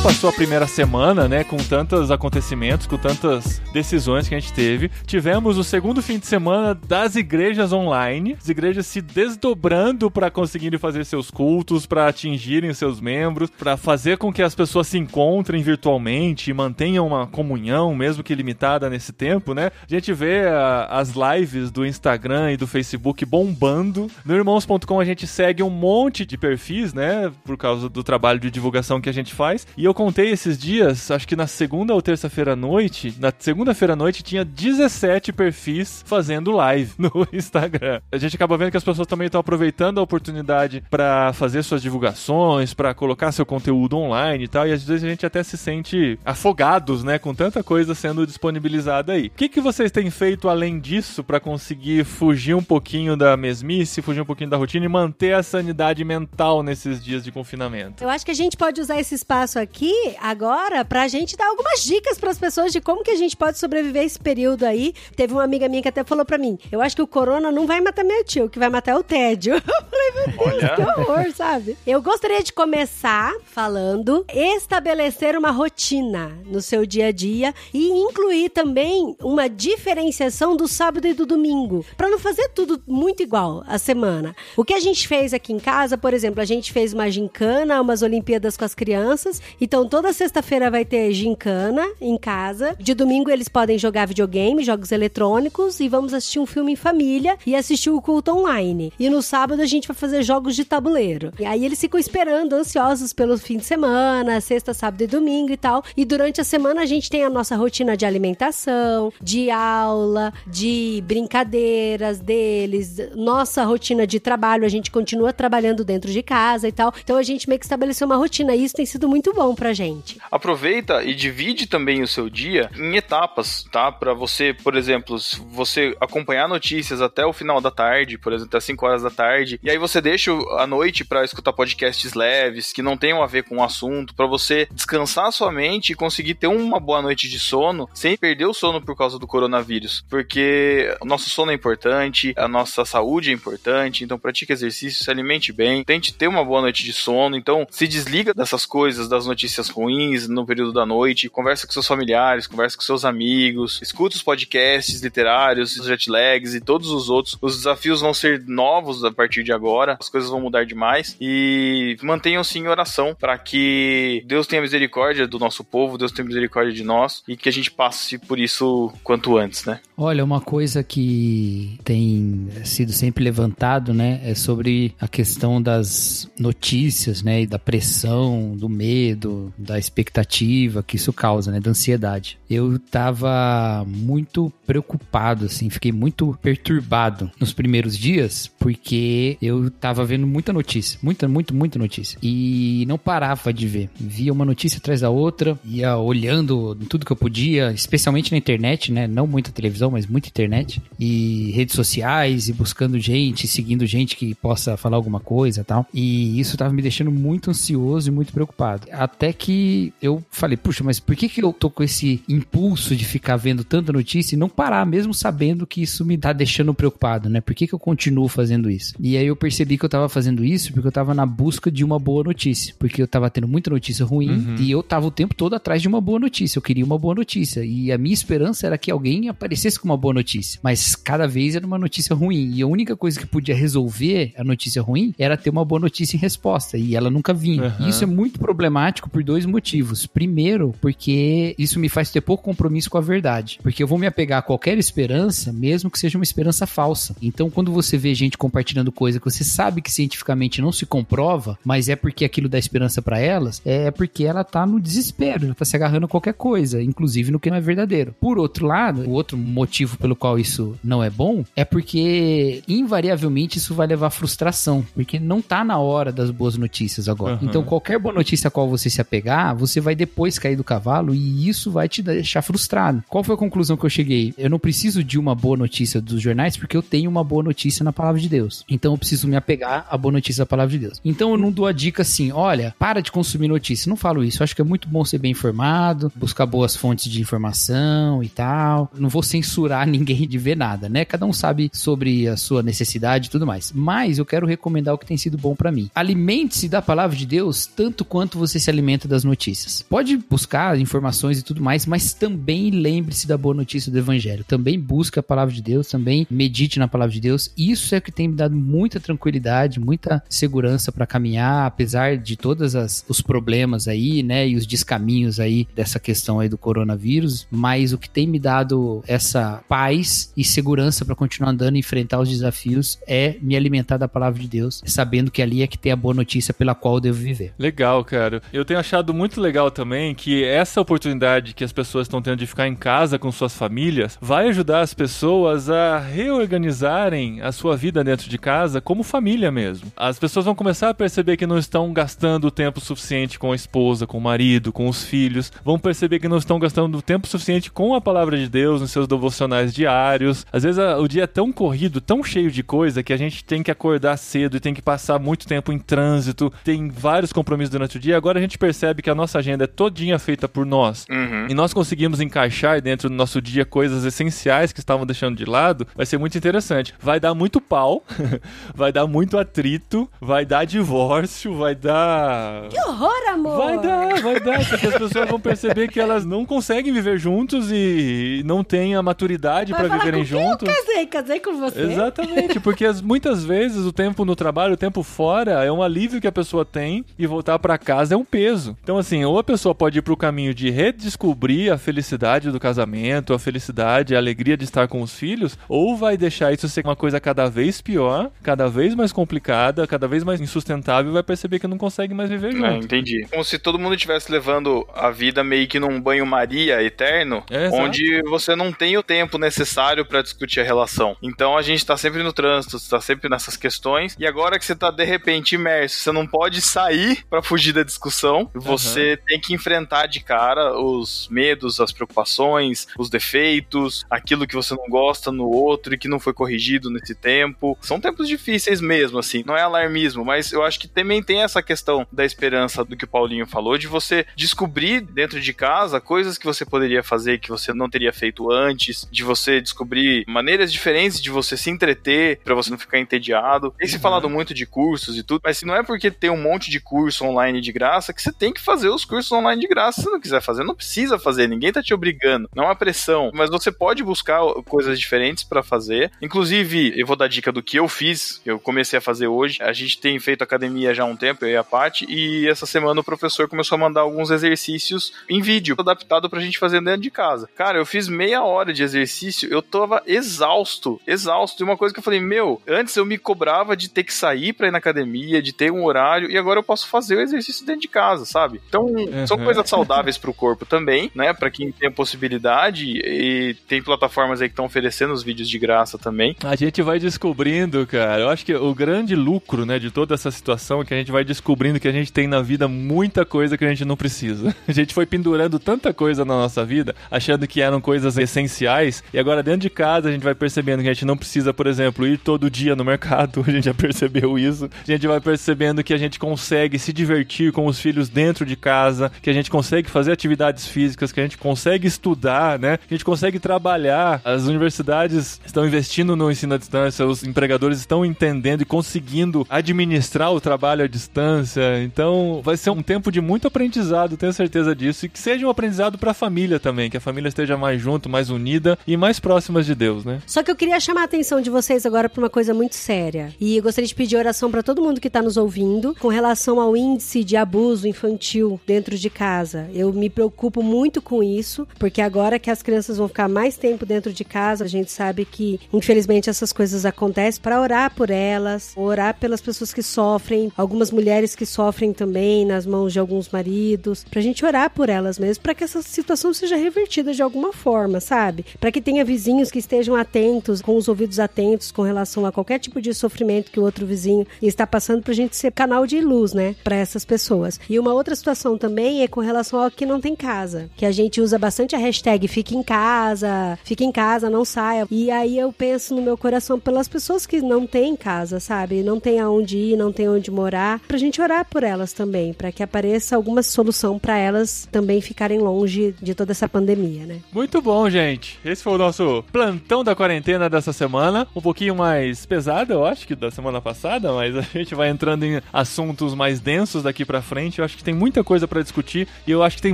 Passou 0.04 0.32
a 0.32 0.34
primeira 0.34 0.66
semana, 0.66 1.28
né, 1.28 1.44
com 1.44 1.58
tantos 1.58 2.10
acontecimentos, 2.10 2.88
com 2.88 2.98
tantas 2.98 3.62
decisões 3.72 4.28
que 4.28 4.34
a 4.34 4.40
gente 4.40 4.52
teve. 4.52 4.90
Tivemos 5.06 5.60
o 5.60 5.64
segundo 5.64 6.02
fim 6.02 6.18
de 6.18 6.26
semana 6.26 6.74
das 6.74 7.16
igrejas 7.16 7.72
online, 7.72 8.36
as 8.42 8.50
igrejas 8.50 8.88
se 8.88 9.00
desdobrando 9.00 10.10
para 10.10 10.32
conseguirem 10.32 10.80
fazer 10.80 11.06
seus 11.06 11.30
cultos, 11.30 11.86
para 11.86 12.08
atingirem 12.08 12.74
seus 12.74 13.00
membros, 13.00 13.52
para 13.52 13.78
fazer 13.78 14.18
com 14.18 14.34
que 14.34 14.42
as 14.42 14.56
pessoas 14.56 14.88
se 14.88 14.98
encontrem 14.98 15.62
virtualmente 15.62 16.50
e 16.50 16.54
mantenham 16.54 17.06
uma 17.06 17.28
comunhão, 17.28 17.94
mesmo 17.94 18.24
que 18.24 18.34
limitada 18.34 18.90
nesse 18.90 19.14
tempo, 19.14 19.54
né? 19.54 19.72
A 19.88 19.94
gente 19.94 20.12
vê 20.14 20.48
ah, 20.48 20.88
as 20.90 21.12
lives 21.12 21.70
do 21.70 21.86
Instagram 21.86 22.54
e 22.54 22.58
do 22.58 22.66
Facebook 22.66 23.24
bombando. 23.24 24.10
No 24.26 24.34
irmãos.com 24.34 25.00
a 25.00 25.06
gente 25.06 25.28
segue 25.28 25.62
um 25.62 25.70
monte 25.70 26.26
de 26.26 26.40
perfis, 26.40 26.92
né, 26.92 27.32
por 27.46 27.56
causa 27.56 27.88
do 27.88 28.04
trabalho 28.04 28.40
de 28.40 28.50
divulgação 28.50 29.00
que 29.00 29.10
a 29.10 29.14
gente 29.14 29.36
faz. 29.36 29.68
E 29.78 29.86
eu 29.86 29.91
eu 29.92 29.96
contei 29.96 30.30
esses 30.30 30.58
dias, 30.58 31.12
acho 31.12 31.28
que 31.28 31.36
na 31.36 31.48
segunda 31.48 31.94
ou 31.94 32.02
terça-feira 32.02 32.54
à 32.54 32.56
noite, 32.56 33.14
na 33.20 33.32
segunda-feira 33.38 33.92
à 33.92 33.96
noite 33.96 34.24
tinha 34.24 34.46
17 34.46 35.34
perfis 35.34 36.02
fazendo 36.08 36.52
live 36.52 36.94
no 36.98 37.12
Instagram. 37.34 38.00
A 38.10 38.18
gente 38.18 38.38
acaba 38.38 38.58
vendo 38.58 38.72
que 38.72 38.78
as 38.78 38.84
pessoas 38.86 39.06
também 39.06 39.26
estão 39.26 39.42
aproveitando 39.42 40.00
a 40.00 40.02
oportunidade 40.02 40.82
para 40.90 41.34
fazer 41.34 41.62
suas 41.64 41.82
divulgações, 41.82 42.74
para 42.74 42.94
colocar 42.94 43.34
seu 43.34 43.46
conteúdo 43.46 43.98
online 43.98 44.46
e 44.46 44.48
tal, 44.48 44.66
e 44.66 44.72
às 44.72 44.82
vezes 44.82 45.04
a 45.04 45.10
gente 45.10 45.26
até 45.26 45.44
se 45.44 45.58
sente 45.58 46.18
afogados, 46.24 47.04
né, 47.04 47.20
com 47.20 47.36
tanta 47.36 47.62
coisa 47.62 47.94
sendo 47.94 48.26
disponibilizada 48.26 49.12
aí. 49.12 49.28
O 49.28 49.32
que, 49.32 49.50
que 49.50 49.60
vocês 49.60 49.92
têm 49.92 50.10
feito 50.10 50.48
além 50.48 50.80
disso 50.80 51.22
para 51.22 51.42
conseguir 51.42 52.06
fugir 52.06 52.56
um 52.56 52.64
pouquinho 52.64 53.18
da 53.18 53.36
mesmice, 53.36 54.02
fugir 54.02 54.22
um 54.22 54.26
pouquinho 54.26 54.50
da 54.50 54.56
rotina 54.56 54.86
e 54.86 54.90
manter 54.90 55.34
a 55.34 55.44
sanidade 55.44 56.02
mental 56.06 56.64
nesses 56.64 57.04
dias 57.04 57.26
de 57.26 57.32
confinamento? 57.32 58.02
Eu 58.02 58.10
acho 58.10 58.24
que 58.24 58.32
a 58.32 58.36
gente 58.36 58.56
pode 58.56 58.80
usar 58.80 58.98
esse 58.98 59.16
espaço 59.16 59.60
aqui 59.60 59.81
agora 60.20 60.84
pra 60.86 61.08
gente 61.08 61.36
dar 61.36 61.48
algumas 61.48 61.84
dicas 61.84 62.18
para 62.18 62.32
as 62.32 62.38
pessoas 62.38 62.72
de 62.72 62.82
como 62.82 63.04
que 63.04 63.12
a 63.12 63.16
gente 63.16 63.36
pode 63.36 63.58
sobreviver 63.58 64.04
esse 64.04 64.20
período 64.20 64.64
aí. 64.66 64.94
Teve 65.16 65.34
uma 65.34 65.44
amiga 65.44 65.68
minha 65.68 65.82
que 65.82 65.90
até 65.90 66.04
falou 66.04 66.26
para 66.26 66.38
mim: 66.38 66.58
"Eu 66.72 66.82
acho 66.82 66.96
que 66.96 67.02
o 67.02 67.08
corona 67.08 67.52
não 67.52 67.66
vai 67.66 67.82
matar 67.82 68.04
meu 68.04 68.24
tio, 68.24 68.46
o 68.46 68.50
que 68.50 68.60
vai 68.60 68.70
matar 68.70 68.92
é 68.92 68.96
o 68.96 69.04
tédio". 69.04 69.56
Eu 69.62 69.86
falei: 69.90 70.12
"Meu 70.16 70.26
Deus, 70.28 70.64
Olha. 70.64 70.76
que 70.76 70.82
horror", 70.82 71.32
sabe? 71.36 71.78
Eu 71.86 72.02
gostaria 72.02 72.44
de 72.44 72.52
começar 72.54 73.34
falando 73.46 74.26
estabelecer 74.30 75.38
uma 75.38 75.52
rotina 75.52 76.38
no 76.46 76.62
seu 76.62 76.86
dia 76.86 77.08
a 77.08 77.12
dia 77.12 77.54
e 77.74 77.88
incluir 77.90 78.50
também 78.50 79.16
uma 79.22 79.48
diferenciação 79.50 80.56
do 80.56 80.68
sábado 80.68 81.08
e 81.08 81.14
do 81.14 81.26
domingo, 81.26 81.86
Pra 81.98 82.10
não 82.10 82.20
fazer 82.20 82.50
tudo 82.50 82.82
muito 82.88 83.22
igual 83.24 83.64
a 83.68 83.78
semana. 83.78 84.36
O 84.56 84.64
que 84.64 84.74
a 84.74 84.80
gente 84.80 85.08
fez 85.08 85.34
aqui 85.34 85.54
em 85.54 85.60
casa, 85.60 85.98
por 85.98 86.14
exemplo, 86.14 86.42
a 86.42 86.46
gente 86.46 86.72
fez 86.72 86.94
uma 86.94 87.10
gincana, 87.10 87.82
umas 87.82 88.02
Olimpíadas 88.02 88.56
com 88.58 88.66
as 88.66 88.74
crianças. 88.76 89.42
Então 89.72 89.88
toda 89.88 90.12
sexta-feira 90.12 90.70
vai 90.70 90.84
ter 90.84 91.14
gincana 91.14 91.88
em 92.02 92.18
casa. 92.18 92.76
De 92.78 92.94
domingo 92.94 93.32
eles 93.32 93.48
podem 93.48 93.78
jogar 93.78 94.06
videogame, 94.06 94.66
jogos 94.66 94.92
eletrônicos 94.92 95.80
e 95.80 95.88
vamos 95.88 96.14
assistir 96.14 96.40
um 96.40 96.46
filme 96.46 96.74
em 96.74 96.76
família 96.76 97.38
e 97.46 97.56
assistir 97.56 97.90
o 97.90 98.02
culto 98.02 98.32
online. 98.34 98.92
E 99.00 99.10
no 99.10 99.22
sábado 99.22 99.62
a 99.62 99.66
gente 99.66 99.88
vai 99.88 99.96
fazer 99.96 100.24
jogos 100.24 100.58
de 100.58 100.66
tabuleiro. 100.66 101.32
E 101.40 101.46
aí 101.46 101.64
eles 101.64 101.80
ficam 101.80 101.98
esperando, 101.98 102.52
ansiosos 102.52 103.14
pelo 103.14 103.38
fim 103.38 103.60
de 103.60 103.64
semana, 103.64 104.42
sexta, 104.42 104.74
sábado 104.74 105.04
e 105.04 105.08
domingo 105.08 105.54
e 105.54 105.58
tal. 105.58 105.86
E 105.96 106.04
durante 106.04 106.42
a 106.42 106.44
semana 106.44 106.82
a 106.82 106.86
gente 106.86 107.10
tem 107.10 107.24
a 107.24 107.30
nossa 107.30 107.56
rotina 107.56 107.96
de 107.96 108.06
alimentação, 108.06 109.14
de 109.22 109.50
aula, 109.50 110.34
de 110.46 111.02
brincadeiras 111.08 112.20
deles, 112.20 112.98
nossa 113.16 113.64
rotina 113.64 114.06
de 114.06 114.20
trabalho, 114.20 114.66
a 114.66 114.70
gente 114.70 114.92
continua 114.92 115.32
trabalhando 115.32 115.86
dentro 115.86 116.12
de 116.12 116.22
casa 116.22 116.68
e 116.68 116.74
tal. 116.74 116.94
Então 117.02 117.16
a 117.16 117.24
gente 117.24 117.48
meio 117.48 117.58
que 117.58 117.66
estabeleceu 117.66 118.06
uma 118.06 118.18
rotina 118.18 118.54
e 118.54 118.66
isso 118.66 118.76
tem 118.76 118.86
sido 118.86 119.08
muito 119.08 119.34
bom 119.34 119.61
pra 119.62 119.74
gente. 119.74 120.18
Aproveita 120.32 121.04
e 121.04 121.14
divide 121.14 121.68
também 121.68 122.02
o 122.02 122.08
seu 122.08 122.32
dia 122.32 122.72
em 122.76 122.96
etapas, 122.96 123.64
tá? 123.72 123.92
Pra 123.92 124.12
você, 124.12 124.56
por 124.56 124.76
exemplo, 124.76 125.20
você 125.52 125.96
acompanhar 126.02 126.50
notícias 126.50 127.00
até 127.00 127.24
o 127.24 127.32
final 127.32 127.62
da 127.62 127.70
tarde, 127.70 128.18
por 128.18 128.34
exemplo, 128.34 128.50
até 128.50 128.60
5 128.60 128.84
horas 128.84 129.04
da 129.04 129.12
tarde, 129.12 129.60
e 129.62 129.70
aí 129.70 129.78
você 129.78 130.02
deixa 130.02 130.32
a 130.58 130.66
noite 130.66 131.06
pra 131.06 131.24
escutar 131.24 131.54
podcasts 131.54 132.16
leves 132.16 132.74
que 132.74 132.82
não 132.82 132.98
tenham 132.98 133.22
a 133.22 133.28
ver 133.28 133.44
com 133.44 133.58
o 133.58 133.64
assunto, 133.64 134.16
pra 134.16 134.26
você 134.26 134.68
descansar 134.72 135.32
sua 135.32 135.52
mente 135.52 135.92
e 135.92 135.96
conseguir 135.96 136.34
ter 136.34 136.48
uma 136.48 136.80
boa 136.80 137.04
noite 137.04 137.30
de 137.30 137.40
sono 137.40 137.88
sem 137.94 138.18
perder 138.18 138.48
o 138.48 138.56
sono 138.56 138.82
por 138.82 138.98
causa 138.98 139.20
do 139.20 139.28
coronavírus, 139.28 140.04
porque 140.10 140.98
o 141.00 141.06
nosso 141.06 141.30
sono 141.30 141.52
é 141.52 141.54
importante, 141.54 142.34
a 142.36 142.48
nossa 142.48 142.84
saúde 142.84 143.30
é 143.30 143.34
importante, 143.34 144.04
então 144.04 144.18
pratique 144.18 144.52
exercício, 144.52 145.04
se 145.04 145.12
alimente 145.12 145.54
bem, 145.54 145.84
tente 145.84 146.16
ter 146.16 146.28
uma 146.28 146.44
boa 146.44 146.62
noite 146.62 146.84
de 146.84 146.94
sono, 146.94 147.36
então 147.38 147.68
se 147.70 147.88
desliga 147.88 148.34
dessas 148.34 148.66
coisas, 148.66 149.08
das 149.08 149.28
notícias 149.28 149.51
ruins 149.70 150.28
no 150.28 150.46
período 150.46 150.74
da 150.74 150.86
noite, 150.86 151.30
conversa 151.30 151.66
com 151.66 151.74
seus 151.74 151.88
familiares, 151.88 152.48
conversa 152.48 152.78
com 152.78 152.84
seus 152.84 153.06
amigos, 153.06 153.80
escuta 153.82 154.16
os 154.16 154.24
podcasts 154.24 155.02
literários, 155.02 155.78
os 155.78 155.86
jetlags 155.86 156.54
e 156.54 156.62
todos 156.62 156.90
os 156.90 157.10
outros. 157.10 157.38
Os 157.42 157.58
desafios 157.58 158.02
vão 158.02 158.14
ser 158.14 158.44
novos 158.48 159.04
a 159.04 159.12
partir 159.12 159.44
de 159.44 159.52
agora, 159.52 159.98
as 160.00 160.10
coisas 160.10 160.30
vão 160.30 160.42
mudar 160.42 160.66
demais 160.66 161.16
e 161.20 161.98
mantenham-se 162.02 162.60
em 162.60 162.68
oração 162.68 163.16
para 163.20 163.38
que 163.38 164.24
Deus 164.26 164.48
tenha 164.48 164.62
misericórdia 164.62 165.28
do 165.28 165.40
nosso 165.40 165.64
povo, 165.64 165.98
Deus 165.98 166.12
tenha 166.12 166.28
misericórdia 166.28 166.74
de 166.74 166.84
nós 166.84 167.24
e 167.28 167.36
que 167.36 167.50
a 167.50 167.52
gente 167.52 167.72
passe 167.72 168.18
por 168.18 168.40
isso 168.40 168.92
quanto 169.04 169.38
antes, 169.38 169.66
né? 169.66 169.80
Olha, 169.98 170.24
uma 170.24 170.42
coisa 170.42 170.84
que 170.84 171.80
tem 171.84 172.50
sido 172.64 172.92
sempre 172.92 173.24
levantado, 173.24 173.94
né, 173.94 174.20
é 174.24 174.34
sobre 174.34 174.94
a 175.00 175.08
questão 175.08 175.62
das 175.62 176.30
notícias, 176.40 177.22
né, 177.22 177.42
e 177.42 177.48
da 177.48 177.60
pressão, 177.60 178.56
do 178.56 178.68
medo, 178.68 179.41
da 179.58 179.80
expectativa 179.80 180.84
que 180.84 180.96
isso 180.96 181.14
causa, 181.14 181.52
né, 181.52 181.60
da 181.60 181.72
ansiedade. 181.72 182.38
Eu 182.50 182.78
tava 182.78 183.86
muito 183.88 184.52
preocupado, 184.66 185.46
assim, 185.46 185.70
fiquei 185.70 185.92
muito 185.92 186.38
perturbado 186.42 187.32
nos 187.40 187.54
primeiros 187.54 187.98
dias, 187.98 188.50
porque 188.60 189.38
eu 189.42 189.70
tava 189.70 190.06
vendo 190.06 190.28
muita 190.28 190.52
notícia, 190.52 191.00
muita, 191.02 191.28
muito, 191.28 191.56
muita 191.56 191.80
notícia, 191.80 192.18
e 192.22 192.86
não 192.88 192.98
parava 192.98 193.54
de 193.54 193.68
ver. 193.68 193.90
Via 194.00 194.34
uma 194.34 194.46
notícia 194.46 194.78
atrás 194.78 195.02
da 195.02 195.10
outra, 195.10 195.60
ia 195.66 195.98
olhando 195.98 196.76
tudo 196.90 197.06
que 197.06 197.12
eu 197.12 197.18
podia, 197.18 197.72
especialmente 197.72 198.32
na 198.32 198.38
internet, 198.38 198.92
né, 198.92 199.08
não 199.08 199.28
muita 199.28 199.52
televisão, 199.52 199.92
mas 199.92 200.06
muita 200.06 200.28
internet, 200.28 200.82
e 201.00 201.52
redes 201.52 201.76
sociais, 201.76 202.50
e 202.50 202.54
buscando 202.54 203.00
gente, 203.00 203.48
seguindo 203.48 203.86
gente 203.86 204.16
que 204.16 204.34
possa 204.36 204.78
falar 204.78 204.98
alguma 204.98 205.20
coisa 205.20 205.62
e 205.62 205.64
tal. 205.64 205.86
E 205.94 206.40
isso 206.40 206.58
tava 206.58 206.74
me 206.74 206.82
deixando 206.82 207.12
muito 207.12 207.50
ansioso 207.50 208.10
e 208.10 208.12
muito 208.12 208.34
preocupado. 208.34 208.88
Até 208.92 209.31
que 209.34 209.94
eu 210.02 210.24
falei, 210.32 210.58
puxa, 210.58 210.84
mas 210.84 211.00
por 211.00 211.16
que 211.16 211.28
que 211.30 211.44
eu 211.44 211.52
tô 211.54 211.70
com 211.70 211.84
esse 211.84 212.22
impulso 212.28 212.96
de 212.96 213.06
ficar 213.06 213.36
vendo 213.38 213.64
tanta 213.64 213.92
notícia 213.94 214.36
e 214.36 214.38
não 214.38 214.50
parar, 214.50 214.86
mesmo 214.86 215.14
sabendo 215.14 215.66
que 215.68 215.82
isso 215.82 216.04
me 216.06 216.18
tá 216.18 216.34
deixando 216.34 216.74
preocupado, 216.74 217.30
né? 217.30 217.42
Por 217.42 217.54
que 217.56 217.68
que 217.68 217.74
eu 217.74 217.80
continuo 217.80 218.28
fazendo 218.28 218.70
isso? 218.70 218.94
E 219.00 219.18
aí 219.18 219.28
eu 219.28 219.36
percebi 219.36 219.78
que 219.78 219.86
eu 219.86 219.90
tava 219.90 220.10
fazendo 220.10 220.44
isso 220.44 220.72
porque 220.74 220.88
eu 220.88 220.92
tava 220.92 221.14
na 221.14 221.26
busca 221.26 221.72
de 221.72 221.84
uma 221.84 222.00
boa 222.00 222.24
notícia. 222.24 222.74
Porque 222.80 223.02
eu 223.02 223.08
tava 223.08 223.30
tendo 223.30 223.48
muita 223.48 223.70
notícia 223.70 224.06
ruim 224.06 224.22
Uhum. 224.32 224.56
e 224.60 224.72
eu 224.72 224.82
tava 224.84 225.08
o 225.08 225.12
tempo 225.12 225.34
todo 225.36 225.56
atrás 225.56 225.82
de 225.82 225.88
uma 225.88 226.00
boa 226.00 226.20
notícia. 226.20 226.58
Eu 226.58 226.62
queria 226.62 226.86
uma 226.86 226.98
boa 226.98 227.14
notícia. 227.16 227.64
E 227.66 227.92
a 227.92 227.98
minha 227.98 228.14
esperança 228.14 228.66
era 228.68 228.78
que 228.78 228.90
alguém 228.92 229.30
aparecesse 229.30 229.80
com 229.80 229.86
uma 229.88 229.98
boa 229.98 230.14
notícia. 230.14 230.60
Mas 230.64 230.96
cada 230.96 231.28
vez 231.28 231.56
era 231.56 231.66
uma 231.66 231.78
notícia 231.78 232.16
ruim. 232.16 232.52
E 232.54 232.62
a 232.62 232.68
única 232.68 232.96
coisa 232.96 233.20
que 233.20 233.26
podia 233.26 233.56
resolver 233.56 234.34
a 234.38 234.44
notícia 234.44 234.82
ruim 234.82 235.14
era 235.18 235.36
ter 235.38 235.50
uma 235.50 235.66
boa 235.66 235.80
notícia 235.82 236.16
em 236.16 236.20
resposta. 236.20 236.78
E 236.78 236.96
ela 236.96 237.10
nunca 237.10 237.34
vinha. 237.34 237.76
Uhum. 237.80 237.86
E 237.88 237.90
isso 237.90 238.04
é 238.04 238.08
muito 238.08 238.40
problemático 238.40 239.10
por 239.22 239.24
dois 239.24 239.46
motivos. 239.46 240.08
Primeiro, 240.08 240.74
porque 240.82 241.56
isso 241.58 241.80
me 241.80 241.88
faz 241.88 242.10
ter 242.10 242.22
pouco 242.22 242.44
compromisso 242.44 242.90
com 242.90 242.98
a 242.98 243.02
verdade. 243.02 243.60
Porque 243.62 243.84
eu 243.84 243.88
vou 243.88 243.98
me 243.98 244.08
apegar 244.08 244.40
a 244.40 244.42
qualquer 244.42 244.78
esperança, 244.78 245.54
mesmo 245.54 245.90
que 245.90 246.00
seja 246.00 246.18
uma 246.18 246.24
esperança 246.24 246.66
falsa. 246.66 247.16
Então, 247.22 247.50
quando 247.50 247.72
você 247.72 247.98
vê 247.98 248.14
gente 248.16 248.38
compartilhando 248.38 248.92
coisa 248.92 249.20
que 249.20 249.30
você 249.30 249.44
sabe 249.44 249.82
que 249.82 249.92
cientificamente 249.92 250.62
não 250.62 250.72
se 250.72 250.86
comprova, 250.86 251.58
mas 251.64 251.88
é 251.88 251.96
porque 251.96 252.26
aquilo 252.26 252.50
dá 252.50 252.58
esperança 252.58 253.02
pra 253.02 253.20
elas, 253.20 253.62
é 253.64 253.92
porque 253.92 254.24
ela 254.24 254.44
tá 254.44 254.66
no 254.66 254.80
desespero, 254.80 255.46
ela 255.46 255.56
tá 255.56 255.66
se 255.66 255.76
agarrando 255.76 256.06
a 256.06 256.10
qualquer 256.10 256.34
coisa, 256.34 256.82
inclusive 256.82 257.32
no 257.32 257.40
que 257.40 257.50
não 257.50 257.58
é 257.58 257.62
verdadeiro. 257.62 258.16
Por 258.20 258.40
outro 258.40 258.66
lado, 258.66 259.02
o 259.02 259.12
outro 259.12 259.38
motivo 259.38 259.98
pelo 259.98 260.16
qual 260.16 260.40
isso 260.40 260.76
não 260.84 261.04
é 261.04 261.10
bom 261.10 261.44
é 261.56 261.64
porque 261.64 262.64
invariavelmente 262.68 263.58
isso 263.58 263.76
vai 263.76 263.88
levar 263.88 264.08
à 264.08 264.12
frustração, 264.12 264.86
porque 264.96 265.20
não 265.20 265.42
tá 265.42 265.64
na 265.64 265.78
hora 265.78 266.12
das 266.12 266.32
boas 266.32 266.58
notícias 266.58 267.08
agora. 267.08 267.36
Uhum. 267.36 267.48
Então, 267.48 267.64
qualquer 267.64 268.00
boa 268.00 268.14
notícia 268.14 268.48
a 268.48 268.52
qual 268.52 268.70
você 268.70 268.90
se 268.90 269.01
apegar, 269.02 269.56
você 269.56 269.80
vai 269.80 269.96
depois 269.96 270.40
cair 270.40 270.56
do 270.56 270.64
cavalo 270.64 271.14
e 271.14 271.48
isso 271.48 271.72
vai 271.72 271.88
te 271.88 272.02
deixar 272.02 272.42
frustrado. 272.42 273.04
Qual 273.10 273.24
foi 273.24 273.36
a 273.36 273.38
conclusão 273.38 273.78
que 273.78 273.86
eu 273.86 273.90
cheguei? 273.90 274.34
Eu 274.38 274.50
não 274.50 274.60
preciso 274.60 275.04
de 275.04 275.20
uma 275.20 275.36
boa 275.36 275.58
notícia 275.58 276.02
dos 276.02 276.22
jornais 276.22 276.58
porque 276.58 276.78
eu 276.78 276.82
tenho 276.82 277.10
uma 277.10 277.24
boa 277.24 277.44
notícia 277.44 277.84
na 277.84 277.94
palavra 277.94 278.20
de 278.20 278.30
Deus. 278.30 278.64
Então 278.70 278.94
eu 278.94 278.98
preciso 278.98 279.28
me 279.28 279.36
apegar 279.36 279.86
à 279.90 279.98
boa 279.98 280.12
notícia 280.12 280.42
da 280.42 280.46
palavra 280.46 280.72
de 280.72 280.80
Deus. 280.80 281.02
Então 281.04 281.32
eu 281.32 281.38
não 281.38 281.52
dou 281.52 281.66
a 281.66 281.72
dica 281.72 282.02
assim, 282.02 282.32
olha, 282.32 282.76
para 282.78 283.02
de 283.02 283.12
consumir 283.12 283.48
notícia. 283.48 283.90
Não 283.90 283.96
falo 283.96 284.24
isso. 284.24 284.42
Eu 284.42 284.44
acho 284.44 284.56
que 284.56 284.62
é 284.62 284.66
muito 284.66 284.88
bom 284.88 285.04
ser 285.04 285.18
bem 285.18 285.32
informado, 285.32 286.12
buscar 286.16 286.46
boas 286.46 286.76
fontes 286.76 287.12
de 287.12 287.22
informação 287.22 288.24
e 288.24 288.30
tal. 288.30 288.92
Não 288.98 289.10
vou 289.10 289.24
censurar 289.24 289.86
ninguém 289.88 290.28
de 290.28 290.38
ver 290.38 290.56
nada, 290.56 290.90
né? 290.90 291.06
Cada 291.06 291.26
um 291.26 291.34
sabe 291.34 291.70
sobre 291.74 292.28
a 292.28 292.38
sua 292.38 292.64
necessidade 292.64 293.28
e 293.28 293.32
tudo 293.32 293.46
mais. 293.46 293.72
Mas 293.74 294.18
eu 294.18 294.26
quero 294.26 294.46
recomendar 294.46 294.94
o 294.94 294.98
que 294.98 295.06
tem 295.06 295.18
sido 295.18 295.38
bom 295.38 295.56
pra 295.56 295.72
mim. 295.72 295.90
Alimente-se 295.96 296.68
da 296.68 296.82
palavra 296.82 297.16
de 297.16 297.26
Deus 297.26 297.66
tanto 297.66 298.06
quanto 298.06 298.38
você 298.38 298.60
se 298.60 298.70
alimenta 298.70 298.91
das 299.08 299.24
notícias. 299.24 299.82
Pode 299.88 300.18
buscar 300.18 300.80
informações 300.80 301.40
e 301.40 301.44
tudo 301.44 301.62
mais, 301.62 301.86
mas 301.86 302.14
também 302.14 302.70
lembre-se 302.72 303.28
da 303.28 303.38
boa 303.38 303.54
notícia 303.54 303.92
do 303.92 303.98
evangelho. 303.98 304.44
Também 304.44 304.80
busque 304.80 305.20
a 305.20 305.24
palavra 305.24 305.54
de 305.54 305.62
Deus, 305.62 305.88
também 305.88 306.26
medite 306.30 306.80
na 306.80 306.88
palavra 306.88 307.14
de 307.14 307.22
Deus. 307.22 307.52
Isso 307.58 307.94
é 307.94 307.98
o 307.98 308.02
que 308.02 308.12
tem 308.12 308.28
me 308.28 308.36
dado 308.36 308.56
muita 308.56 309.00
tranquilidade, 309.00 309.80
muita 309.80 310.24
segurança 310.30 310.92
pra 310.92 311.06
caminhar, 311.06 311.66
apesar 311.66 312.18
de 312.18 312.36
todas 312.36 312.76
as 312.76 313.06
os 313.08 313.22
problemas 313.22 313.88
aí, 313.88 314.24
né, 314.24 314.48
e 314.48 314.56
os 314.56 314.66
descaminhos 314.66 315.40
aí 315.40 315.68
dessa 315.76 316.00
questão 316.00 316.40
aí 316.40 316.50
do 316.50 316.58
coronavírus, 316.58 317.48
mas 317.52 317.94
o 317.94 317.98
que 317.98 318.10
tem 318.10 318.28
me 318.28 318.40
dado 318.40 319.04
essa 319.08 319.64
paz 319.68 320.32
e 320.36 320.44
segurança 320.44 321.06
pra 321.06 321.16
continuar 321.16 321.52
andando 321.52 321.76
e 321.76 321.80
enfrentar 321.80 322.20
os 322.20 322.30
desafios 322.30 322.98
é 323.08 323.38
me 323.42 323.56
alimentar 323.56 323.98
da 323.98 324.08
palavra 324.08 324.40
de 324.42 324.48
Deus, 324.48 324.82
sabendo 324.86 325.32
que 325.32 325.42
ali 325.42 325.62
é 325.62 325.68
que 325.68 325.78
tem 325.78 325.92
a 325.92 325.96
boa 325.96 326.14
notícia 326.14 326.54
pela 326.54 326.74
qual 326.74 326.96
eu 326.96 327.02
devo 327.02 327.20
viver. 327.20 327.54
Legal, 327.58 328.04
cara. 328.04 328.42
Eu 328.52 328.66
tenho 328.66 328.80
achado 328.82 329.14
muito 329.14 329.40
legal 329.40 329.72
também 329.72 330.14
que 330.14 330.44
essa 330.44 330.82
oportunidade 330.82 331.54
que 331.54 331.64
as 331.64 331.72
pessoas 331.72 332.06
estão 332.06 332.22
tendo 332.22 332.40
de 332.40 332.48
ficar 332.48 332.68
em 332.68 332.76
casa 332.76 333.18
com 333.18 333.32
suas 333.32 333.56
famílias 333.56 334.18
vai 334.20 334.50
ajudar 334.50 334.82
as 334.82 334.94
pessoas 334.94 335.70
a 335.70 336.00
reorganizarem 336.00 337.42
a 337.42 337.52
sua 337.52 337.78
vida 337.78 338.04
dentro 338.04 338.30
de 338.30 338.38
casa 338.38 338.82
como 338.82 339.04
família 339.04 339.52
mesmo. 339.52 339.92
As 339.96 340.20
pessoas 340.20 340.46
vão 340.46 340.56
começar 340.56 340.90
a 340.90 340.94
perceber 340.94 341.38
que 341.38 341.48
não 341.48 341.58
estão 341.58 341.94
gastando 341.94 342.48
o 342.48 342.52
tempo 342.52 342.82
suficiente 342.82 343.40
com 343.40 343.52
a 343.52 343.56
esposa, 343.56 344.06
com 344.06 344.18
o 344.18 344.22
marido, 344.22 344.74
com 344.74 344.90
os 344.90 345.04
filhos, 345.04 345.52
vão 345.64 345.80
perceber 345.80 346.20
que 346.20 346.28
não 346.28 346.38
estão 346.38 346.60
gastando 346.60 346.98
o 346.98 347.02
tempo 347.02 347.28
suficiente 347.28 347.72
com 347.72 347.94
a 347.94 348.02
palavra 348.02 348.38
de 348.38 348.50
Deus 348.50 348.82
nos 348.82 348.92
seus 348.92 349.08
devocionais 349.08 349.74
diários. 349.74 350.46
Às 350.52 350.64
vezes 350.64 350.80
a, 350.80 350.98
o 350.98 351.08
dia 351.08 351.24
é 351.24 351.28
tão 351.28 351.52
corrido, 351.52 352.02
tão 352.02 352.24
cheio 352.24 352.52
de 352.52 352.64
coisa 352.64 353.04
que 353.04 353.14
a 353.14 353.18
gente 353.18 353.44
tem 353.46 353.62
que 353.62 353.72
acordar 353.72 354.18
cedo 354.18 354.58
e 354.58 354.60
tem 354.60 354.74
que 354.74 354.82
passar 354.82 355.20
muito 355.20 355.48
tempo 355.48 355.72
em 355.72 355.78
trânsito, 355.78 356.52
tem 356.64 356.90
vários 356.90 357.32
compromissos 357.32 357.72
durante 357.72 357.98
o 357.98 358.00
dia. 358.00 358.18
Agora 358.18 358.40
a 358.40 358.42
gente 358.42 358.58
percebe 358.58 358.71
que 359.02 359.10
a 359.10 359.16
nossa 359.16 359.40
agenda 359.40 359.64
é 359.64 359.68
todinha 359.68 360.18
feita 360.20 360.48
por 360.48 360.66
nós. 360.66 361.06
Uhum. 361.10 361.48
E 361.50 361.54
nós 361.54 361.74
conseguimos 361.74 362.20
encaixar 362.22 362.82
dentro 362.82 363.10
do 363.10 363.16
nosso 363.16 363.42
dia 363.42 363.66
coisas 363.66 364.04
essenciais 364.06 364.72
que 364.72 364.80
estavam 364.80 365.06
deixando 365.06 365.36
de 365.38 365.46
lado, 365.46 365.88
vai 365.96 366.06
ser 366.06 366.18
muito 366.18 366.38
interessante. 366.38 366.94
Vai 367.00 367.20
dar 367.20 367.34
muito 367.34 367.60
pau, 367.62 368.04
vai 368.76 368.92
dar 368.92 369.08
muito 369.08 369.38
atrito, 369.38 370.10
vai 370.20 370.46
dar 370.46 370.66
divórcio, 370.66 371.56
vai 371.56 371.76
dar. 371.76 372.68
Que 372.70 372.80
horror, 372.80 373.12
amor! 373.34 373.58
Vai 373.58 373.80
dar, 373.82 374.22
vai 374.22 374.40
dar, 374.40 374.66
porque 374.68 374.88
as 374.88 374.94
pessoas 374.98 375.30
vão 375.30 375.40
perceber 375.40 375.88
que 375.88 376.00
elas 376.00 376.26
não 376.26 376.46
conseguem 376.46 376.94
viver 376.94 377.18
juntos 377.18 377.70
e 377.72 378.42
não 378.46 378.64
têm 378.64 378.96
a 378.96 379.02
maturidade 379.02 379.72
para 379.74 379.88
viverem 379.88 380.24
com 380.24 380.28
quem 380.30 380.40
juntos. 380.48 380.68
Eu 380.70 380.76
casei, 380.76 381.06
casei 381.08 381.40
com 381.40 381.58
você. 381.60 381.82
Exatamente, 381.82 382.60
porque 382.60 382.86
as- 382.86 383.02
muitas 383.02 383.44
vezes 383.44 383.86
o 383.86 383.92
tempo 383.92 384.24
no 384.26 384.36
trabalho, 384.36 384.74
o 384.74 384.78
tempo 384.78 385.04
fora 385.04 385.64
é 385.64 385.72
um 385.72 385.82
alívio 385.82 386.22
que 386.22 386.28
a 386.28 386.32
pessoa 386.32 386.64
tem 386.66 387.04
e 387.18 387.26
voltar 387.28 387.58
pra 387.60 387.78
casa 387.78 388.14
é 388.14 388.18
um 388.18 388.26
peso. 388.26 388.61
Então 388.84 388.98
assim, 388.98 389.24
ou 389.26 389.38
a 389.40 389.44
pessoa 389.44 389.74
pode 389.76 390.00
ir 390.00 390.02
pro 390.02 390.18
caminho 390.18 390.54
de 390.54 390.70
redescobrir 390.70 391.72
a 391.72 391.78
felicidade 391.78 392.52
do 392.52 392.60
casamento, 392.60 393.34
a 393.34 393.40
felicidade, 393.40 394.16
a 394.16 394.18
alegria 394.18 394.56
de 394.58 394.64
estar 394.64 394.88
com 394.88 395.02
os 395.02 395.14
filhos, 395.16 395.58
ou 395.68 395.96
vai 395.98 396.18
deixar 396.18 396.54
isso 396.54 396.68
ser 396.70 396.84
uma 396.86 396.96
coisa 396.96 397.20
cada 397.20 397.50
vez 397.50 397.82
pior, 397.82 398.32
cada 398.44 398.68
vez 398.68 398.94
mais 398.96 399.12
complicada, 399.12 399.88
cada 399.88 400.08
vez 400.08 400.24
mais 400.24 400.40
insustentável 400.42 401.12
e 401.12 401.14
vai 401.14 401.24
perceber 401.24 401.60
que 401.60 401.68
não 401.68 401.78
consegue 401.78 402.14
mais 402.14 402.30
viver 402.30 402.50
É, 402.54 402.58
junto. 402.74 402.86
entendi. 402.86 403.26
Como 403.30 403.44
se 403.44 403.58
todo 403.58 403.80
mundo 403.80 403.96
estivesse 403.96 404.32
levando 404.32 404.88
a 404.94 405.10
vida 405.10 405.44
meio 405.44 405.68
que 405.68 405.80
num 405.80 406.00
banho-maria 406.00 406.82
eterno, 406.84 407.44
É, 407.50 407.70
onde 407.70 408.22
você 408.24 408.56
não 408.56 408.72
tem 408.72 408.98
o 408.98 409.04
tempo 409.04 409.38
necessário 409.38 410.06
pra 410.06 410.22
discutir 410.22 410.60
a 410.60 410.64
relação. 410.64 411.16
Então 411.22 411.58
a 411.58 411.62
gente 411.62 411.86
tá 411.86 411.96
sempre 411.98 412.24
no 412.24 412.34
trânsito, 412.34 412.78
tá 412.90 413.00
sempre 413.02 413.30
nessas 413.30 413.56
questões, 413.58 414.16
e 414.20 414.26
agora 414.28 414.60
que 414.60 414.66
você 414.66 414.76
tá 414.76 414.92
de 414.92 415.04
repente 415.04 415.56
imerso, 415.56 415.98
você 416.00 416.12
não 416.12 416.28
pode 416.28 416.62
sair 416.62 417.24
pra 417.30 417.42
fugir 417.42 417.74
da 417.74 417.84
discussão, 417.84 418.50
você 418.54 419.18
tem 419.28 419.40
que 419.40 419.54
enfrentar 419.54 420.08
de 420.08 420.20
cara 420.20 420.80
os 420.80 421.28
medos, 421.30 421.80
as 421.80 421.92
preocupações, 421.92 422.88
os 422.98 423.10
defeitos, 423.10 424.06
aquilo 424.10 424.48
que 424.48 424.56
você 424.56 424.76
não 424.76 424.90
gosta 424.90 425.32
no 425.32 425.48
outro 425.48 425.94
e 425.94 425.98
que 425.98 426.08
não 426.08 426.20
foi 426.20 426.34
corrigido 426.34 426.90
nesse 426.90 427.16
tempo. 427.16 427.78
São 427.82 428.00
tempos 428.00 428.28
difíceis 428.28 428.82
mesmo, 428.82 429.20
assim. 429.20 429.44
Não 429.46 429.56
é 429.56 429.62
alarmismo, 429.62 430.24
mas 430.24 430.52
eu 430.52 430.64
acho 430.64 430.80
que 430.80 430.88
também 430.88 431.22
tem 431.22 431.42
essa 431.42 431.62
questão 431.62 432.08
da 432.12 432.26
esperança 432.26 432.84
do 432.84 432.96
que 432.96 433.06
o 433.06 433.08
Paulinho 433.08 433.46
falou, 433.46 433.78
de 433.78 433.88
você 433.88 434.26
descobrir 434.36 435.02
dentro 435.02 435.40
de 435.40 435.54
casa 435.54 436.00
coisas 436.00 436.38
que 436.38 436.46
você 436.46 436.66
poderia 436.66 437.04
fazer 437.04 437.40
que 437.40 437.50
você 437.50 437.74
não 437.74 437.90
teria 437.90 438.14
feito 438.14 438.52
antes, 438.52 439.08
de 439.12 439.24
você 439.24 439.62
descobrir 439.62 440.24
maneiras 440.28 440.72
diferentes 440.72 441.22
de 441.22 441.30
você 441.30 441.56
se 441.58 441.70
entreter 441.70 442.40
pra 442.44 442.56
você 442.56 442.70
não 442.70 442.78
ficar 442.78 443.00
entediado. 443.00 443.74
Tem 443.78 443.88
se 443.88 444.00
falado 444.00 444.30
muito 444.30 444.54
de 444.54 444.66
cursos 444.66 445.18
e 445.18 445.24
tudo, 445.24 445.42
mas 445.44 445.62
não 445.62 445.76
é 445.76 445.84
porque 445.84 446.12
tem 446.12 446.30
um 446.30 446.42
monte 446.42 446.70
de 446.70 446.80
curso 446.80 447.26
online 447.26 447.62
de 447.62 447.72
graça 447.72 448.14
que 448.14 448.22
você 448.22 448.32
tem 448.42 448.52
que 448.52 448.60
fazer 448.60 448.90
os 448.90 449.06
cursos 449.06 449.32
online 449.32 449.62
de 449.62 449.68
graça. 449.68 450.02
Se 450.02 450.10
não 450.10 450.20
quiser 450.20 450.42
fazer, 450.42 450.64
não 450.64 450.74
precisa 450.74 451.20
fazer, 451.20 451.48
ninguém 451.48 451.72
tá 451.72 451.84
te 451.84 451.94
obrigando. 451.94 452.50
Não 452.56 452.66
uma 452.66 452.76
pressão, 452.76 453.30
mas 453.36 453.52
você 453.52 453.72
pode 453.72 454.04
buscar 454.04 454.42
coisas 454.66 455.00
diferentes 455.00 455.44
pra 455.44 455.62
fazer. 455.62 456.12
Inclusive, 456.20 456.92
eu 457.00 457.06
vou 457.06 457.16
dar 457.16 457.28
dica 457.28 457.52
do 457.52 457.62
que 457.62 457.78
eu 457.78 457.88
fiz, 457.88 458.40
que 458.40 458.50
eu 458.50 458.60
comecei 458.60 458.98
a 458.98 459.02
fazer 459.02 459.28
hoje. 459.28 459.60
A 459.62 459.72
gente 459.72 460.02
tem 460.02 460.20
feito 460.20 460.44
academia 460.44 460.92
já 460.92 461.04
há 461.04 461.06
um 461.06 461.16
tempo, 461.16 461.46
eu 461.46 461.52
e 461.52 461.56
a 461.56 461.64
Paty, 461.64 462.08
e 462.10 462.48
essa 462.50 462.66
semana 462.66 463.00
o 463.00 463.04
professor 463.04 463.48
começou 463.48 463.76
a 463.76 463.80
mandar 463.80 464.02
alguns 464.02 464.32
exercícios 464.32 465.14
em 465.30 465.40
vídeo, 465.40 465.76
adaptado 465.78 466.28
pra 466.28 466.40
gente 466.40 466.58
fazer 466.58 466.82
dentro 466.82 467.02
de 467.02 467.12
casa. 467.12 467.48
Cara, 467.56 467.78
eu 467.78 467.86
fiz 467.86 468.08
meia 468.08 468.44
hora 468.44 468.74
de 468.74 468.82
exercício, 468.82 469.54
eu 469.54 469.62
tava 469.62 470.02
exausto, 470.08 471.00
exausto. 471.06 471.62
E 471.62 471.64
uma 471.64 471.78
coisa 471.78 471.94
que 471.94 472.00
eu 472.00 472.04
falei, 472.04 472.20
meu, 472.20 472.60
antes 472.68 472.96
eu 472.96 473.06
me 473.06 473.20
cobrava 473.20 473.78
de 473.78 473.88
ter 473.88 474.04
que 474.04 474.14
sair 474.14 474.52
pra 474.52 474.68
ir 474.68 474.72
na 474.72 474.80
academia, 474.80 475.44
de 475.44 475.54
ter 475.54 475.72
um 475.72 475.86
horário, 475.86 476.32
e 476.32 476.40
agora 476.40 476.58
eu 476.58 476.64
posso 476.64 476.88
fazer 476.88 477.18
o 477.18 477.22
exercício 477.22 477.64
dentro 477.68 477.82
de 477.82 477.88
casa, 477.88 478.31
sabe? 478.32 478.62
Então, 478.68 478.88
são 479.28 479.38
Uhum. 479.38 479.46
coisas 479.46 479.68
saudáveis 479.70 480.18
pro 480.18 480.34
corpo 480.34 480.66
também, 480.66 481.12
né? 481.16 481.34
Pra 481.34 481.50
quem 481.52 481.72
tem 481.72 481.90
a 481.90 481.92
possibilidade, 481.92 482.86
e 483.04 483.56
tem 483.68 483.82
plataformas 483.82 484.42
aí 484.42 484.48
que 484.48 484.54
estão 484.54 484.66
oferecendo 484.66 485.14
os 485.14 485.24
vídeos 485.24 485.50
de 485.50 485.58
graça 485.60 485.98
também. 485.98 486.36
A 486.44 486.56
gente 486.56 486.82
vai 486.82 487.00
descobrindo, 487.00 487.86
cara. 487.86 488.22
Eu 488.22 488.30
acho 488.30 488.46
que 488.46 488.54
o 488.54 488.74
grande 488.74 489.16
lucro, 489.16 489.66
né, 489.66 489.78
de 489.80 489.92
toda 489.92 490.14
essa 490.14 490.32
situação 490.32 490.82
é 490.82 490.86
que 490.86 490.94
a 490.94 490.98
gente 490.98 491.12
vai 491.12 491.24
descobrindo 491.24 491.80
que 491.80 491.88
a 491.88 491.92
gente 491.92 492.12
tem 492.12 492.28
na 492.28 492.42
vida 492.42 492.68
muita 492.68 493.26
coisa 493.26 493.58
que 493.58 493.66
a 493.66 493.70
gente 493.70 493.86
não 493.86 493.96
precisa. 493.98 494.56
A 494.68 494.72
gente 494.74 494.94
foi 494.94 495.06
pendurando 495.06 495.60
tanta 495.60 495.94
coisa 495.94 496.24
na 496.24 496.34
nossa 496.34 496.64
vida, 496.64 496.96
achando 497.10 497.46
que 497.48 497.62
eram 497.62 497.82
coisas 497.82 498.18
essenciais, 498.18 499.04
e 499.14 499.20
agora 499.20 499.44
dentro 499.44 499.62
de 499.62 499.70
casa 499.70 500.08
a 500.08 500.12
gente 500.12 500.24
vai 500.24 500.34
percebendo 500.34 500.82
que 500.82 500.88
a 500.90 500.94
gente 500.94 501.06
não 501.06 501.18
precisa, 501.18 501.54
por 501.54 501.68
exemplo, 501.68 502.08
ir 502.08 502.18
todo 502.18 502.50
dia 502.50 502.76
no 502.76 502.86
mercado. 502.86 503.44
A 503.52 503.52
gente 503.52 503.66
já 503.66 503.74
percebeu 503.74 504.38
isso. 504.40 504.70
A 504.88 504.92
gente 504.92 505.06
vai 505.08 505.20
percebendo 505.20 505.84
que 505.84 505.94
a 505.94 505.98
gente 505.98 506.18
consegue 506.18 506.80
se 506.80 506.94
divertir 506.94 507.52
com 507.52 507.66
os 507.66 507.80
filhos 507.80 508.08
dentro 508.14 508.46
de 508.46 508.56
casa, 508.56 509.12
que 509.22 509.30
a 509.30 509.34
gente 509.34 509.50
consegue 509.50 509.90
fazer 509.90 510.12
atividades 510.12 510.68
físicas, 510.68 511.12
que 511.12 511.20
a 511.20 511.24
gente 511.24 511.38
consegue 511.38 511.88
estudar, 511.88 512.60
né? 512.60 512.78
Que 512.78 512.94
a 512.94 512.98
gente 512.98 513.06
consegue 513.06 513.40
trabalhar. 513.40 514.22
As 514.24 514.44
universidades 514.44 515.40
estão 515.46 515.66
investindo 515.66 516.16
no 516.16 516.32
ensino 516.32 516.56
à 516.56 516.58
distância, 516.58 517.06
os 517.06 517.24
empregadores 517.24 517.80
estão 517.80 518.06
entendendo 518.06 518.62
e 518.62 518.66
conseguindo 518.66 519.46
administrar 519.50 520.32
o 520.32 520.42
trabalho 520.42 520.84
à 520.84 520.88
distância. 520.88 521.84
Então, 521.84 522.42
vai 522.44 522.58
ser 522.58 522.70
um 522.70 522.82
tempo 522.82 523.12
de 523.12 523.22
muito 523.22 523.48
aprendizado, 523.48 524.18
tenho 524.18 524.34
certeza 524.34 524.76
disso, 524.76 525.06
e 525.06 525.10
que 525.10 525.20
seja 525.20 525.46
um 525.46 525.50
aprendizado 525.50 525.98
para 525.98 526.12
a 526.12 526.14
família 526.14 526.60
também, 526.60 526.90
que 526.90 526.98
a 526.98 527.02
família 527.02 527.30
esteja 527.30 527.58
mais 527.58 527.82
junto, 527.82 528.10
mais 528.10 528.30
unida 528.30 528.78
e 528.86 528.96
mais 528.98 529.20
próximas 529.20 529.66
de 529.66 529.76
Deus, 529.76 530.06
né? 530.06 530.22
Só 530.26 530.44
que 530.44 530.52
eu 530.52 530.56
queria 530.56 530.80
chamar 530.80 531.02
a 531.02 531.06
atenção 531.06 531.42
de 531.42 531.50
vocês 531.50 531.86
agora 531.86 532.10
para 532.10 532.22
uma 532.22 532.30
coisa 532.30 532.54
muito 532.54 532.76
séria. 532.76 533.34
E 533.40 533.60
gostaria 533.62 533.88
de 533.88 533.96
pedir 533.96 534.18
oração 534.18 534.52
para 534.52 534.64
todo 534.64 534.82
mundo 534.82 535.00
que 535.00 535.08
está 535.08 535.22
nos 535.22 535.38
ouvindo 535.38 535.96
com 536.00 536.08
relação 536.08 536.60
ao 536.60 536.76
índice 536.76 537.24
de 537.24 537.36
abuso 537.36 537.88
infantil 538.02 538.60
dentro 538.66 538.98
de 538.98 539.10
casa. 539.10 539.70
Eu 539.74 539.94
me 539.94 540.10
preocupo 540.10 540.64
muito 540.64 541.02
com 541.02 541.22
isso, 541.22 541.68
porque 541.78 542.02
agora 542.02 542.40
que 542.40 542.50
as 542.50 542.64
crianças 542.64 542.98
vão 542.98 543.08
ficar 543.08 543.28
mais 543.28 543.58
tempo 543.58 543.86
dentro 543.86 544.12
de 544.12 544.24
casa, 544.24 544.66
a 544.66 544.68
gente 544.68 544.92
sabe 544.92 545.26
que, 545.26 545.60
infelizmente, 545.72 546.30
essas 546.30 546.52
coisas 546.52 546.86
acontecem 546.86 547.42
para 547.42 547.62
orar 547.62 547.94
por 547.94 548.10
elas, 548.10 548.74
orar 548.76 549.18
pelas 549.20 549.42
pessoas 549.42 549.74
que 549.74 549.84
sofrem, 549.84 550.52
algumas 550.58 550.92
mulheres 550.92 551.36
que 551.36 551.46
sofrem 551.46 551.94
também 551.94 552.46
nas 552.46 552.66
mãos 552.66 552.94
de 552.94 553.00
alguns 553.00 553.30
maridos, 553.30 554.04
pra 554.10 554.22
gente 554.22 554.44
orar 554.46 554.72
por 554.72 554.90
elas 554.90 555.20
mesmo, 555.20 555.44
para 555.44 555.54
que 555.54 555.64
essa 555.64 555.82
situação 555.82 556.34
seja 556.34 556.56
revertida 556.56 557.14
de 557.14 557.22
alguma 557.22 557.54
forma, 557.54 558.00
sabe? 558.00 558.46
Para 558.60 558.72
que 558.72 558.82
tenha 558.82 559.06
vizinhos 559.06 559.52
que 559.52 559.60
estejam 559.60 559.96
atentos, 559.96 560.62
com 560.62 560.76
os 560.76 560.88
ouvidos 560.88 561.20
atentos 561.20 561.72
com 561.72 561.82
relação 561.84 562.26
a 562.26 562.32
qualquer 562.32 562.60
tipo 562.60 562.82
de 562.82 562.94
sofrimento 562.94 563.52
que 563.52 563.60
o 563.60 563.64
outro 563.64 563.86
vizinho 563.86 564.26
está 564.42 564.66
passando 564.66 565.04
pra 565.04 565.14
gente 565.14 565.36
ser 565.36 565.52
canal 565.52 565.86
de 565.86 566.00
luz, 566.00 566.34
né, 566.34 566.56
para 566.64 566.76
essas 566.76 567.06
pessoas. 567.06 567.60
E 567.70 567.78
uma 567.78 567.91
outra 567.94 568.16
situação 568.16 568.58
também 568.58 569.04
é 569.04 569.08
com 569.08 569.22
relação 569.22 569.60
ao 569.62 569.72
que 569.72 569.86
não 569.86 570.00
tem 570.00 570.16
casa, 570.16 570.70
que 570.76 570.86
a 570.86 570.92
gente 570.92 571.22
usa 571.22 571.38
bastante 571.38 571.76
a 571.76 571.80
hashtag 571.80 572.28
fica 572.28 572.56
em 572.56 572.64
casa, 572.64 573.58
fica 573.64 573.84
em 573.84 573.92
casa, 573.92 574.30
não 574.30 574.46
saia. 574.46 574.88
E 574.90 575.10
aí 575.12 575.38
eu 575.38 575.52
penso 575.52 575.96
no 575.96 576.02
meu 576.02 576.18
coração 576.18 576.60
pelas 576.60 576.88
pessoas 576.88 577.26
que 577.26 577.42
não 577.42 577.68
têm 577.68 577.96
casa, 577.96 578.40
sabe? 578.40 578.84
Não 578.84 579.00
tem 579.00 579.20
aonde 579.20 579.58
ir, 579.58 579.78
não 579.78 579.92
tem 579.92 580.10
onde 580.10 580.32
morar, 580.32 580.80
pra 580.88 580.98
gente 580.98 581.22
orar 581.22 581.46
por 581.46 581.64
elas 581.64 581.94
também, 581.94 582.34
para 582.34 582.52
que 582.52 582.64
apareça 582.64 583.16
alguma 583.16 583.44
solução 583.44 584.00
para 584.00 584.18
elas 584.18 584.68
também 584.72 585.02
ficarem 585.02 585.40
longe 585.40 585.96
de 586.02 586.14
toda 586.16 586.32
essa 586.32 586.48
pandemia, 586.48 587.06
né? 587.06 587.20
Muito 587.32 587.62
bom, 587.62 587.90
gente. 587.90 588.40
Esse 588.44 588.64
foi 588.64 588.74
o 588.74 588.78
nosso 588.78 589.24
plantão 589.32 589.84
da 589.84 589.96
quarentena 589.96 590.50
dessa 590.50 590.74
semana. 590.74 591.28
Um 591.36 591.42
pouquinho 591.42 591.76
mais 591.76 592.26
pesado, 592.26 592.74
eu 592.74 592.86
acho, 592.86 593.08
que 593.08 593.16
da 593.16 593.32
semana 593.32 593.62
passada, 593.62 594.12
mas 594.14 594.36
a 594.36 594.42
gente 594.42 594.76
vai 594.76 594.90
entrando 594.90 595.24
em 595.24 595.42
assuntos 595.52 596.14
mais 596.14 596.40
densos 596.40 596.84
daqui 596.84 597.06
pra 597.06 597.22
frente. 597.22 597.60
Eu 597.60 597.66
acho 597.66 597.78
que 597.78 597.81
tem 597.84 597.94
muita 597.94 598.24
coisa 598.24 598.48
pra 598.48 598.62
discutir 598.62 599.08
e 599.26 599.32
eu 599.32 599.44
acho 599.44 599.58
que 599.58 599.62
tem 599.62 599.74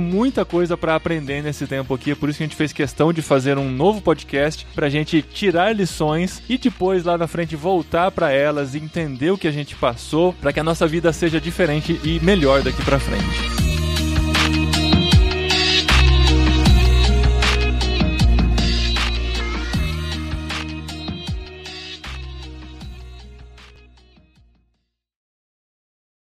muita 0.00 0.44
coisa 0.44 0.76
pra 0.76 0.94
aprender 0.94 1.42
nesse 1.42 1.66
tempo 1.66 1.94
aqui. 1.94 2.12
É 2.12 2.14
por 2.14 2.28
isso 2.28 2.38
que 2.38 2.44
a 2.44 2.46
gente 2.46 2.56
fez 2.56 2.72
questão 2.72 3.12
de 3.12 3.22
fazer 3.22 3.58
um 3.58 3.70
novo 3.70 4.00
podcast 4.00 4.66
pra 4.74 4.88
gente 4.88 5.22
tirar 5.22 5.74
lições 5.74 6.42
e 6.48 6.58
depois 6.58 7.04
lá 7.04 7.18
na 7.18 7.26
frente 7.26 7.56
voltar 7.56 8.10
pra 8.10 8.32
elas 8.32 8.74
e 8.74 8.78
entender 8.78 9.30
o 9.30 9.38
que 9.38 9.48
a 9.48 9.52
gente 9.52 9.74
passou, 9.76 10.32
pra 10.34 10.52
que 10.52 10.60
a 10.60 10.64
nossa 10.64 10.86
vida 10.86 11.12
seja 11.12 11.40
diferente 11.40 12.00
e 12.04 12.20
melhor 12.20 12.62
daqui 12.62 12.82
pra 12.82 12.98
frente. 12.98 13.67